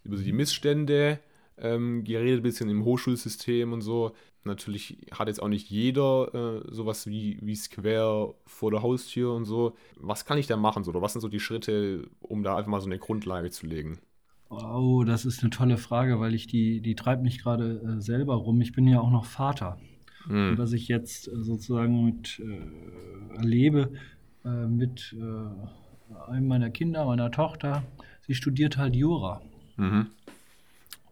über 0.06 0.15
die 0.15 0.32
Missstände 0.32 1.20
ähm, 1.60 2.04
geredet, 2.04 2.41
ein 2.41 2.43
bisschen 2.43 2.70
im 2.70 2.86
Hochschulsystem 2.86 3.74
und 3.74 3.82
so. 3.82 4.13
Natürlich 4.43 4.98
hat 5.12 5.28
jetzt 5.28 5.41
auch 5.41 5.50
nicht 5.50 5.70
jeder 5.70 6.63
äh, 6.65 6.74
sowas 6.74 7.08
wie, 7.08 7.38
wie 7.41 7.56
Square 7.56 8.36
vor 8.46 8.72
der 8.72 8.82
Haustür 8.82 9.34
und 9.34 9.46
so. 9.46 9.76
Was 9.98 10.26
kann 10.26 10.38
ich 10.38 10.48
da 10.48 10.56
machen? 10.58 10.84
So, 10.84 10.91
oder 10.91 11.02
was 11.02 11.13
sind 11.13 11.22
so 11.22 11.28
die 11.28 11.39
Schritte, 11.39 12.08
um 12.22 12.43
da 12.43 12.56
einfach 12.56 12.72
mal 12.72 12.82
so 12.82 12.88
eine 12.88 13.00
Grundlage 13.00 13.50
zu 13.50 13.67
legen? 13.67 14.00
Oh, 14.50 15.04
das 15.06 15.26
ist 15.26 15.41
eine 15.41 15.50
tolle 15.50 15.78
Frage, 15.78 16.20
weil 16.22 16.34
ich 16.34 16.48
die, 16.48 16.80
die 16.80 16.96
treibt 16.96 17.22
mich 17.22 17.39
gerade 17.39 17.82
äh, 17.98 18.02
selber 18.02 18.36
rum. 18.36 18.62
Ich 18.62 18.72
bin 18.72 18.88
ja 18.88 19.02
auch 19.02 19.12
noch 19.12 19.26
Vater. 19.26 19.78
Mhm. 20.28 20.58
Was 20.58 20.72
ich 20.72 20.88
jetzt 20.88 21.28
äh, 21.28 21.43
sozusagen 21.43 22.06
mit 22.06 22.39
äh, 22.39 23.36
erlebe 23.36 23.91
äh, 24.46 24.67
mit 24.67 25.15
äh, 25.20 26.32
einem 26.32 26.48
meiner 26.48 26.70
Kinder, 26.70 27.06
meiner 27.06 27.32
Tochter, 27.32 27.84
sie 28.26 28.34
studiert 28.34 28.78
halt 28.78 28.96
Jura. 28.96 29.41
Mhm. 29.76 30.08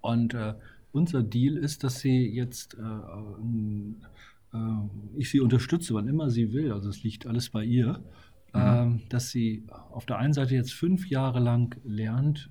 Und 0.06 0.34
äh, 0.34 0.54
unser 0.92 1.24
Deal 1.24 1.58
ist, 1.58 1.84
dass 1.84 2.00
sie 2.00 2.28
jetzt 2.28 2.76
äh, 2.76 2.80
ich 5.18 5.30
sie 5.30 5.42
unterstütze, 5.42 5.94
wann 5.96 6.08
immer 6.08 6.30
sie 6.30 6.54
will, 6.54 6.72
also 6.72 6.88
es 6.88 7.04
liegt 7.04 7.28
alles 7.28 7.50
bei 7.50 7.66
ihr, 7.66 7.98
mhm. 7.98 8.62
Ähm, 8.62 9.02
dass 9.10 9.32
sie 9.32 9.66
auf 9.92 10.06
der 10.06 10.18
einen 10.18 10.32
Seite 10.32 10.56
jetzt 10.56 10.72
fünf 10.72 11.10
Jahre 11.10 11.42
lang 11.42 11.76
lernt, 11.84 12.50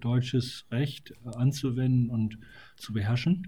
deutsches 0.00 0.66
Recht 0.72 1.14
anzuwenden 1.24 2.10
und 2.10 2.36
zu 2.76 2.92
beherrschen. 2.92 3.46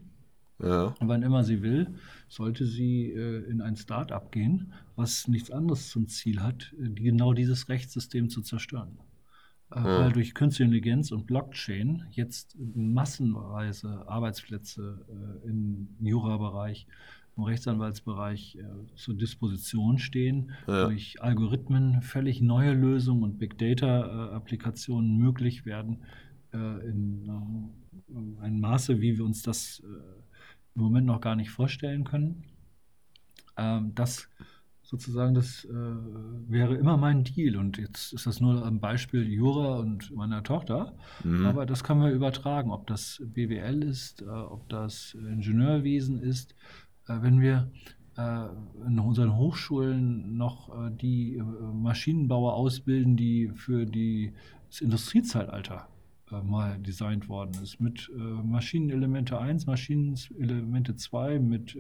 Ja. 0.61 0.95
Und 0.99 1.09
wann 1.09 1.23
immer 1.23 1.45
sie 1.45 1.63
will, 1.63 1.95
sollte 2.29 2.67
sie 2.67 3.13
äh, 3.13 3.45
in 3.49 3.61
ein 3.61 3.77
Start-up 3.77 4.33
gehen, 4.33 4.73
was 4.97 5.29
nichts 5.29 5.51
anderes 5.51 5.89
zum 5.89 6.09
Ziel 6.09 6.43
hat, 6.43 6.75
äh, 6.81 6.89
genau 6.89 7.33
dieses 7.33 7.69
Rechtssystem 7.69 8.29
zu 8.29 8.43
zerstören. 8.43 8.99
Äh, 9.75 9.79
ja. 9.79 10.01
Weil 10.01 10.13
durch 10.13 10.35
Künstliche 10.35 10.65
Intelligenz 10.65 11.13
und 11.13 11.27
Blockchain 11.27 12.07
jetzt 12.11 12.57
massenweise 12.59 14.09
Arbeitsplätze 14.09 15.05
äh, 15.09 15.49
im 15.49 15.89
Jura-Bereich, 16.01 16.87
im 17.37 17.45
Rechtsanwaltsbereich 17.45 18.57
äh, 18.57 18.97
zur 18.97 19.15
Disposition 19.15 19.99
stehen, 19.99 20.53
ja. 20.67 20.87
durch 20.87 21.23
Algorithmen 21.23 22.03
völlig 22.03 22.41
neue 22.41 22.73
Lösungen 22.73 23.23
und 23.23 23.39
Big 23.39 23.59
Data-Applikationen 23.59 25.17
möglich 25.17 25.67
werden, 25.67 26.05
in 26.51 27.31
einem 28.41 28.61
Maße, 28.61 29.03
wie 29.03 29.19
wir 29.19 29.25
uns 29.27 29.43
das 29.43 29.83
im 30.75 30.81
Moment 30.81 31.07
noch 31.07 31.21
gar 31.21 31.37
nicht 31.37 31.51
vorstellen 31.51 32.05
können. 32.05 32.45
Ähm, 33.59 33.93
das 33.95 34.31
sozusagen, 34.89 35.35
das 35.35 35.67
äh, 35.67 35.69
wäre 36.49 36.75
immer 36.75 36.97
mein 36.97 37.23
Deal. 37.23 37.57
Und 37.57 37.77
jetzt 37.77 38.15
ist 38.15 38.27
das 38.27 38.41
nur 38.41 38.65
ein 38.65 38.81
Beispiel 38.81 39.29
Jura 39.29 39.79
und 39.79 40.11
meiner 40.15 40.43
Tochter. 40.43 40.95
Mhm. 41.25 41.45
Aber 41.45 41.67
das 41.67 41.85
können 41.85 42.01
wir 42.01 42.11
übertragen, 42.11 42.71
ob 42.71 42.87
das 42.87 43.23
BWL 43.23 43.83
ist, 43.83 44.23
äh, 44.23 44.27
ob 44.29 44.67
das 44.71 45.15
Ingenieurwesen 45.15 46.23
ist. 46.23 46.55
Äh, 47.07 47.19
wenn 47.21 47.41
wir 47.43 47.71
äh, 48.17 48.49
in 48.87 48.99
unseren 48.99 49.37
Hochschulen 49.37 50.37
noch 50.37 50.71
äh, 50.71 50.91
die 50.91 51.37
äh, 51.37 51.43
Maschinenbauer 51.43 52.55
ausbilden, 52.55 53.17
die 53.17 53.51
für 53.55 53.85
die, 53.85 54.33
das 54.69 54.81
Industriezeitalter 54.81 55.89
mal 56.45 56.79
designt 56.81 57.31
worden 57.31 57.55
ist. 57.63 57.81
Mit 57.81 58.11
Maschinenelemente 58.15 59.41
1, 59.41 59.65
Maschinenelemente 59.65 60.95
2, 60.95 61.39
mit 61.39 61.75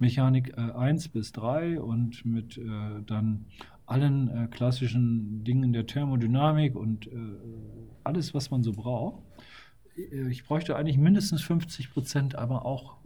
äh, 0.00 0.04
Mechanik 0.04 0.56
1 0.58 1.08
bis 1.08 1.32
3 1.32 1.80
und 1.80 2.24
mit 2.24 2.60
dann 3.06 3.46
allen 3.86 4.50
klassischen 4.50 5.44
Dingen 5.44 5.72
der 5.72 5.86
Thermodynamik 5.86 6.76
und 6.76 7.08
alles, 8.04 8.34
was 8.34 8.50
man 8.50 8.62
so 8.62 8.72
braucht. 8.72 9.22
Ich 10.28 10.44
bräuchte 10.44 10.76
eigentlich 10.76 10.96
mindestens 10.96 11.42
50 11.42 11.92
Prozent, 11.92 12.34
aber 12.36 12.64
auch 12.64 12.98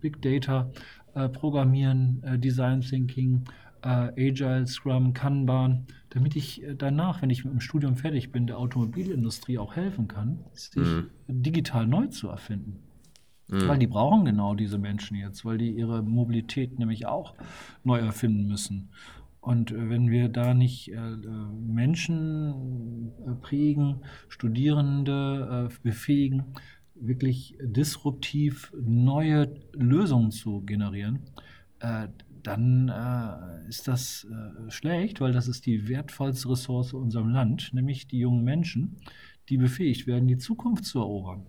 Big 0.00 0.22
Data, 0.22 0.70
Programmieren, 1.12 2.22
Design 2.40 2.80
Thinking, 2.80 3.44
äh, 3.82 4.30
Agile, 4.30 4.66
Scrum, 4.66 5.12
Kanban, 5.12 5.86
damit 6.10 6.36
ich 6.36 6.62
äh, 6.62 6.74
danach, 6.74 7.22
wenn 7.22 7.30
ich 7.30 7.44
mit 7.44 7.54
dem 7.54 7.60
Studium 7.60 7.96
fertig 7.96 8.32
bin, 8.32 8.46
der 8.46 8.58
Automobilindustrie 8.58 9.58
auch 9.58 9.76
helfen 9.76 10.08
kann, 10.08 10.44
sich 10.52 10.74
mhm. 10.76 11.10
digital 11.28 11.86
neu 11.86 12.06
zu 12.06 12.28
erfinden. 12.28 12.80
Mhm. 13.48 13.68
Weil 13.68 13.78
die 13.78 13.86
brauchen 13.86 14.24
genau 14.24 14.54
diese 14.54 14.78
Menschen 14.78 15.16
jetzt, 15.16 15.44
weil 15.44 15.58
die 15.58 15.70
ihre 15.70 16.02
Mobilität 16.02 16.78
nämlich 16.78 17.06
auch 17.06 17.34
neu 17.82 17.98
erfinden 17.98 18.46
müssen. 18.46 18.90
Und 19.40 19.70
äh, 19.70 19.88
wenn 19.88 20.10
wir 20.10 20.28
da 20.28 20.54
nicht 20.54 20.92
äh, 20.92 21.16
Menschen 21.66 23.12
äh, 23.26 23.32
prägen, 23.40 24.00
Studierende 24.28 25.68
äh, 25.70 25.74
befähigen, 25.82 26.44
wirklich 26.94 27.56
disruptiv 27.62 28.72
neue 28.80 29.54
Lösungen 29.72 30.32
zu 30.32 30.62
generieren, 30.62 31.20
äh, 31.80 32.08
dann 32.42 32.88
äh, 32.88 33.68
ist 33.68 33.88
das 33.88 34.26
äh, 34.30 34.70
schlecht, 34.70 35.20
weil 35.20 35.32
das 35.32 35.48
ist 35.48 35.66
die 35.66 35.88
wertvollste 35.88 36.50
Ressource 36.50 36.92
unserem 36.92 37.28
Land, 37.30 37.70
nämlich 37.72 38.08
die 38.08 38.18
jungen 38.18 38.44
Menschen, 38.44 38.96
die 39.48 39.56
befähigt 39.56 40.06
werden, 40.06 40.28
die 40.28 40.38
Zukunft 40.38 40.84
zu 40.84 40.98
erobern. 40.98 41.46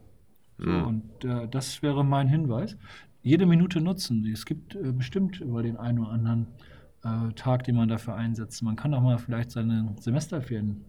So, 0.60 0.70
mhm. 0.70 0.84
Und 0.86 1.26
äh, 1.26 1.48
das 1.48 1.82
wäre 1.82 2.04
mein 2.04 2.28
Hinweis. 2.28 2.78
Jede 3.22 3.46
Minute 3.46 3.82
nutzen. 3.82 4.26
Es 4.32 4.46
gibt 4.46 4.76
äh, 4.76 4.92
bestimmt 4.92 5.40
über 5.40 5.64
den 5.64 5.78
einen 5.78 6.00
oder 6.00 6.12
anderen 6.12 6.48
äh, 7.04 7.34
Tag, 7.34 7.64
den 7.64 7.76
man 7.76 7.90
dafür 7.90 8.16
einsetzt. 8.16 8.62
Man 8.62 8.76
kann 8.76 8.94
auch 8.94 9.02
mal 9.02 9.18
vielleicht 9.18 9.52
seine 9.52 9.96
Semesterferien 10.00 10.84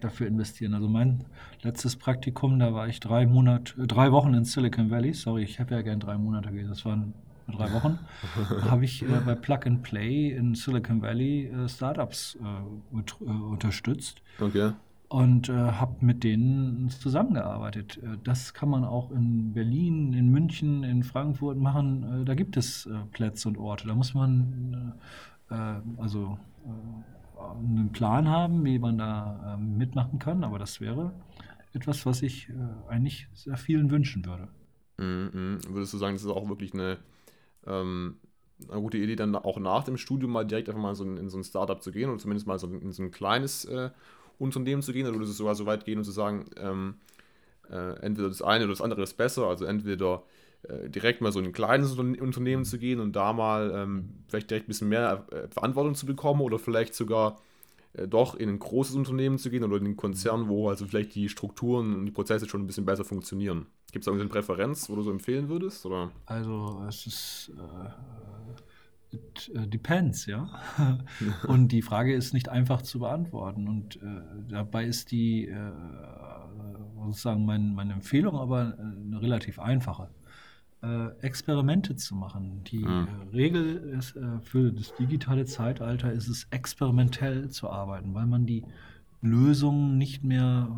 dafür 0.00 0.26
investieren. 0.26 0.74
Also 0.74 0.88
mein 0.88 1.24
letztes 1.62 1.96
Praktikum, 1.96 2.58
da 2.58 2.74
war 2.74 2.88
ich 2.88 3.00
drei 3.00 3.26
Monate, 3.26 3.86
drei 3.86 4.12
Wochen 4.12 4.34
in 4.34 4.44
Silicon 4.44 4.90
Valley. 4.90 5.14
Sorry, 5.14 5.42
ich 5.42 5.60
habe 5.60 5.74
ja 5.74 5.82
gern 5.82 6.00
drei 6.00 6.18
Monate 6.18 6.50
gewesen. 6.50 6.68
Das 6.68 6.84
waren 6.84 7.14
drei 7.48 7.72
Wochen. 7.72 7.98
habe 8.70 8.84
ich 8.84 9.02
äh, 9.02 9.20
bei 9.24 9.34
Plug 9.34 9.60
and 9.64 9.82
Play 9.82 10.30
in 10.30 10.54
Silicon 10.54 11.00
Valley 11.00 11.46
äh, 11.46 11.68
Startups 11.68 12.38
äh, 12.42 13.24
äh 13.24 13.30
unterstützt. 13.30 14.22
Okay. 14.40 14.72
Und 15.08 15.48
äh, 15.48 15.52
habe 15.52 16.04
mit 16.04 16.24
denen 16.24 16.90
zusammengearbeitet. 16.90 17.98
Äh, 17.98 18.18
das 18.24 18.54
kann 18.54 18.68
man 18.68 18.84
auch 18.84 19.10
in 19.12 19.52
Berlin, 19.52 20.12
in 20.12 20.30
München, 20.30 20.82
in 20.82 21.04
Frankfurt 21.04 21.58
machen. 21.58 22.24
da 22.24 22.34
gibt 22.34 22.56
es 22.56 22.88
Plätze 23.12 23.48
und 23.48 23.56
Orte. 23.56 23.86
Da 23.86 23.94
muss 23.94 24.14
man 24.14 24.94
also 25.96 26.38
einen 27.38 27.92
Plan 27.92 28.28
haben, 28.28 28.64
wie 28.64 28.80
man 28.80 28.98
da 28.98 29.56
mitmachen 29.60 30.18
kann, 30.18 30.42
aber 30.42 30.58
das 30.58 30.80
wäre 30.80 31.12
etwas, 31.76 32.06
was 32.06 32.22
ich 32.22 32.48
äh, 32.48 32.54
eigentlich 32.88 33.28
sehr 33.34 33.56
vielen 33.56 33.90
wünschen 33.90 34.24
würde. 34.24 34.48
Mhm. 34.98 35.58
Würdest 35.68 35.92
du 35.92 35.98
sagen, 35.98 36.14
das 36.16 36.24
ist 36.24 36.30
auch 36.30 36.48
wirklich 36.48 36.72
eine, 36.72 36.98
ähm, 37.66 38.16
eine 38.68 38.80
gute 38.80 38.98
Idee, 38.98 39.14
dann 39.14 39.36
auch 39.36 39.58
nach 39.58 39.84
dem 39.84 39.98
Studium 39.98 40.32
mal 40.32 40.46
direkt 40.46 40.68
einfach 40.68 40.80
mal 40.80 40.94
so 40.94 41.04
in, 41.04 41.18
in 41.18 41.28
so 41.28 41.38
ein 41.38 41.44
Startup 41.44 41.80
zu 41.80 41.92
gehen 41.92 42.08
oder 42.08 42.18
zumindest 42.18 42.46
mal 42.46 42.58
so 42.58 42.66
in 42.66 42.92
so 42.92 43.02
ein 43.02 43.10
kleines 43.10 43.66
äh, 43.66 43.90
Unternehmen 44.38 44.82
zu 44.82 44.92
gehen? 44.92 45.06
Oder 45.06 45.16
würdest 45.16 45.32
du 45.32 45.36
sogar 45.36 45.54
so 45.54 45.66
weit 45.66 45.84
gehen 45.84 45.98
und 45.98 46.04
zu 46.04 46.12
sagen, 46.12 46.46
ähm, 46.56 46.94
äh, 47.70 47.98
entweder 48.00 48.28
das 48.28 48.42
eine 48.42 48.64
oder 48.64 48.72
das 48.72 48.80
andere 48.80 49.02
ist 49.02 49.16
besser, 49.16 49.46
also 49.46 49.64
entweder 49.64 50.22
äh, 50.62 50.88
direkt 50.88 51.20
mal 51.20 51.32
so 51.32 51.38
in 51.38 51.46
ein 51.46 51.52
kleines 51.52 51.96
Unternehmen 51.96 52.64
zu 52.64 52.78
gehen 52.78 53.00
und 53.00 53.14
da 53.14 53.32
mal 53.32 53.72
ähm, 53.74 54.10
vielleicht 54.28 54.50
direkt 54.50 54.66
ein 54.66 54.68
bisschen 54.68 54.88
mehr 54.88 55.26
äh, 55.30 55.48
Verantwortung 55.48 55.94
zu 55.94 56.06
bekommen 56.06 56.40
oder 56.40 56.58
vielleicht 56.58 56.94
sogar 56.94 57.40
äh, 57.94 58.08
doch 58.08 58.34
in 58.34 58.48
ein 58.48 58.58
großes 58.58 58.94
Unternehmen 58.96 59.38
zu 59.38 59.50
gehen 59.50 59.64
oder 59.64 59.76
in 59.76 59.84
einen 59.84 59.96
Konzern, 59.96 60.48
wo 60.48 60.68
also 60.68 60.86
vielleicht 60.86 61.14
die 61.14 61.28
Strukturen 61.28 61.94
und 61.94 62.06
die 62.06 62.12
Prozesse 62.12 62.48
schon 62.48 62.62
ein 62.62 62.66
bisschen 62.66 62.86
besser 62.86 63.04
funktionieren. 63.04 63.66
Gibt 63.92 64.02
es 64.02 64.06
da 64.06 64.12
eine 64.12 64.26
Präferenz, 64.26 64.88
wo 64.90 64.96
du 64.96 65.02
so 65.02 65.10
empfehlen 65.10 65.48
würdest? 65.48 65.86
Oder? 65.86 66.10
Also 66.26 66.84
es 66.88 67.06
ist 67.06 67.52
äh, 67.56 68.62
it 69.16 69.72
depends, 69.72 70.26
ja. 70.26 70.48
und 71.48 71.72
die 71.72 71.82
Frage 71.82 72.14
ist 72.14 72.34
nicht 72.34 72.48
einfach 72.48 72.82
zu 72.82 73.00
beantworten. 73.00 73.68
Und 73.68 73.96
äh, 73.96 74.22
dabei 74.48 74.84
ist 74.84 75.10
die 75.10 75.46
äh, 75.46 75.72
sozusagen 77.04 77.44
mein, 77.44 77.74
meine 77.74 77.94
Empfehlung 77.94 78.36
aber 78.36 78.76
eine 78.78 79.20
relativ 79.20 79.58
einfache 79.58 80.08
äh, 80.82 81.08
Experimente 81.20 81.96
zu 81.96 82.14
machen. 82.14 82.62
Die 82.64 82.84
mhm. 82.84 83.08
Regel 83.32 83.76
ist, 83.98 84.16
äh, 84.16 84.40
für 84.42 84.72
das 84.72 84.94
digitale 84.96 85.44
Zeitalter 85.44 86.12
ist 86.12 86.28
es 86.28 86.46
experimentell 86.50 87.48
zu 87.50 87.70
arbeiten, 87.70 88.14
weil 88.14 88.26
man 88.26 88.46
die 88.46 88.64
Lösungen 89.22 89.98
nicht 89.98 90.22
mehr 90.22 90.68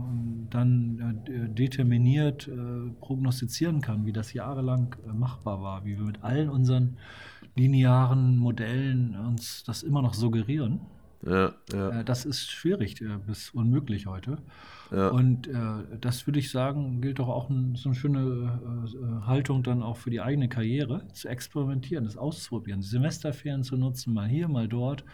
dann 0.50 1.24
äh, 1.26 1.48
determiniert 1.48 2.48
äh, 2.48 2.90
prognostizieren 3.00 3.80
kann, 3.80 4.06
wie 4.06 4.12
das 4.12 4.32
jahrelang 4.32 4.96
äh, 5.06 5.12
machbar 5.12 5.60
war, 5.60 5.84
wie 5.84 5.98
wir 5.98 6.04
mit 6.04 6.22
allen 6.22 6.48
unseren 6.48 6.96
linearen 7.58 8.36
Modellen 8.36 9.16
uns 9.16 9.64
das 9.64 9.82
immer 9.82 10.02
noch 10.02 10.14
suggerieren. 10.14 10.80
Ja, 11.26 11.52
ja. 11.72 12.00
Äh, 12.00 12.04
das 12.04 12.24
ist 12.24 12.50
schwierig 12.50 13.02
bis 13.26 13.50
unmöglich 13.50 14.06
heute. 14.06 14.38
Ja. 14.90 15.08
Und 15.08 15.48
äh, 15.48 15.98
das 16.00 16.26
würde 16.26 16.38
ich 16.38 16.50
sagen, 16.50 17.00
gilt 17.00 17.18
doch 17.18 17.28
auch 17.28 17.50
ein, 17.50 17.74
so 17.74 17.88
eine 17.88 17.96
schöne 17.96 18.86
äh, 18.86 19.26
Haltung 19.26 19.62
dann 19.62 19.82
auch 19.82 19.96
für 19.96 20.10
die 20.10 20.20
eigene 20.20 20.48
Karriere, 20.48 21.06
zu 21.12 21.28
experimentieren, 21.28 22.04
das 22.04 22.16
auszuprobieren, 22.16 22.82
Semesterferien 22.82 23.64
zu 23.64 23.76
nutzen, 23.76 24.14
mal 24.14 24.28
hier, 24.28 24.48
mal 24.48 24.68
dort, 24.68 25.04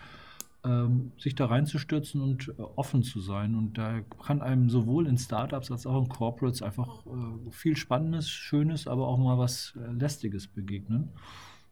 ähm, 0.64 1.12
sich 1.18 1.34
da 1.34 1.46
reinzustürzen 1.46 2.20
und 2.20 2.48
äh, 2.48 2.62
offen 2.76 3.02
zu 3.02 3.20
sein. 3.20 3.54
Und 3.54 3.76
da 3.76 4.00
kann 4.24 4.42
einem 4.42 4.70
sowohl 4.70 5.06
in 5.06 5.18
Startups 5.18 5.70
als 5.70 5.86
auch 5.86 6.00
in 6.00 6.08
Corporates 6.08 6.62
einfach 6.62 7.04
äh, 7.06 7.50
viel 7.50 7.76
Spannendes, 7.76 8.28
Schönes, 8.28 8.86
aber 8.86 9.08
auch 9.08 9.18
mal 9.18 9.38
was 9.38 9.74
äh, 9.76 9.92
Lästiges 9.92 10.46
begegnen. 10.46 11.10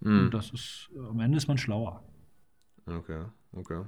Mhm. 0.02 0.26
Und 0.26 0.34
das 0.34 0.50
ist, 0.50 0.90
am 0.96 1.20
Ende 1.20 1.38
ist 1.38 1.48
man 1.48 1.58
schlauer. 1.58 2.02
Okay, 2.86 3.24
okay. 3.52 3.84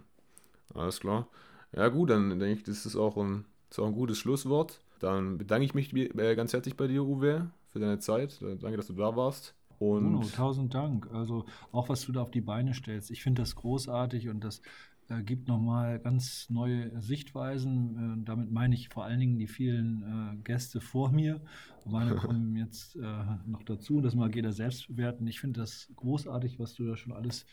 Alles 0.74 1.00
klar. 1.00 1.28
Ja, 1.72 1.88
gut, 1.88 2.10
dann 2.10 2.30
denke 2.38 2.58
ich, 2.58 2.62
das 2.62 2.86
ist 2.86 2.96
auch 2.96 3.16
ein 3.16 3.44
ist 3.74 3.80
auch 3.80 3.86
ein 3.86 3.94
gutes 3.94 4.18
Schlusswort. 4.18 4.80
Dann 5.00 5.36
bedanke 5.36 5.64
ich 5.64 5.74
mich 5.74 5.92
äh, 5.92 6.36
ganz 6.36 6.52
herzlich 6.52 6.76
bei 6.76 6.86
dir, 6.86 7.04
Uwe, 7.04 7.50
für 7.66 7.80
deine 7.80 7.98
Zeit. 7.98 8.40
Äh, 8.40 8.56
danke, 8.56 8.76
dass 8.76 8.86
du 8.86 8.92
da 8.92 9.16
warst. 9.16 9.56
Und 9.80 10.12
Bruno, 10.12 10.28
tausend 10.28 10.72
Dank. 10.74 11.08
Also 11.12 11.44
auch 11.72 11.88
was 11.88 12.02
du 12.06 12.12
da 12.12 12.22
auf 12.22 12.30
die 12.30 12.40
Beine 12.40 12.72
stellst. 12.74 13.10
Ich 13.10 13.22
finde 13.24 13.42
das 13.42 13.56
großartig 13.56 14.28
und 14.28 14.44
das 14.44 14.62
äh, 15.08 15.22
gibt 15.22 15.48
nochmal 15.48 15.98
ganz 15.98 16.48
neue 16.48 17.00
Sichtweisen. 17.00 18.22
Äh, 18.22 18.24
damit 18.24 18.50
meine 18.50 18.74
ich 18.74 18.88
vor 18.88 19.04
allen 19.04 19.20
Dingen 19.20 19.38
die 19.38 19.46
vielen 19.46 20.02
äh, 20.02 20.36
Gäste 20.42 20.80
vor 20.80 21.10
mir. 21.12 21.40
Meine 21.84 22.14
kommen 22.16 22.56
jetzt 22.56 22.96
äh, 22.96 23.00
noch 23.46 23.62
dazu. 23.64 24.00
Das 24.00 24.14
mag 24.14 24.34
jeder 24.34 24.52
selbst 24.52 24.88
bewerten. 24.88 25.26
Ich 25.26 25.40
finde 25.40 25.60
das 25.60 25.88
großartig, 25.96 26.58
was 26.58 26.74
du 26.74 26.86
da 26.86 26.96
schon 26.96 27.12
alles 27.12 27.44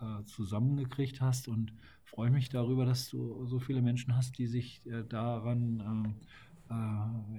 äh, 0.00 0.24
zusammengekriegt 0.24 1.20
hast 1.20 1.48
und 1.48 1.72
freue 2.04 2.30
mich 2.30 2.48
darüber, 2.48 2.84
dass 2.84 3.08
du 3.08 3.46
so 3.46 3.60
viele 3.60 3.82
Menschen 3.82 4.16
hast, 4.16 4.38
die 4.38 4.46
sich 4.46 4.84
äh, 4.86 5.04
daran 5.04 6.16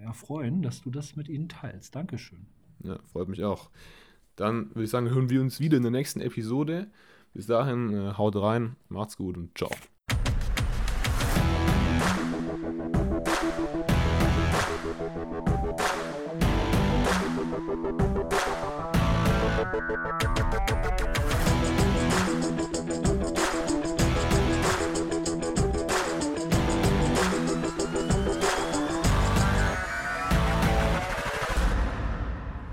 erfreuen, 0.04 0.62
dass 0.62 0.82
du 0.82 0.92
das 0.92 1.16
mit 1.16 1.30
ihnen 1.30 1.48
teilst. 1.48 1.96
Dankeschön. 1.96 2.48
Ja, 2.84 3.00
freut 3.14 3.30
mich 3.30 3.46
auch. 3.46 3.70
Dann 4.36 4.70
würde 4.72 4.84
ich 4.84 4.90
sagen, 4.90 5.10
hören 5.10 5.30
wir 5.30 5.40
uns 5.40 5.62
wieder 5.62 5.78
in 5.78 5.84
der 5.84 5.92
nächsten 5.92 6.20
Episode. 6.20 6.92
Bis 7.34 7.48
dahin, 7.48 7.94
äh, 7.94 8.14
haut 8.18 8.36
rein, 8.36 8.76
macht's 8.90 9.18
gut 9.18 9.38
und 9.38 9.58
ciao. 9.58 9.70
Thank 21.02 21.32
you. 21.36 21.41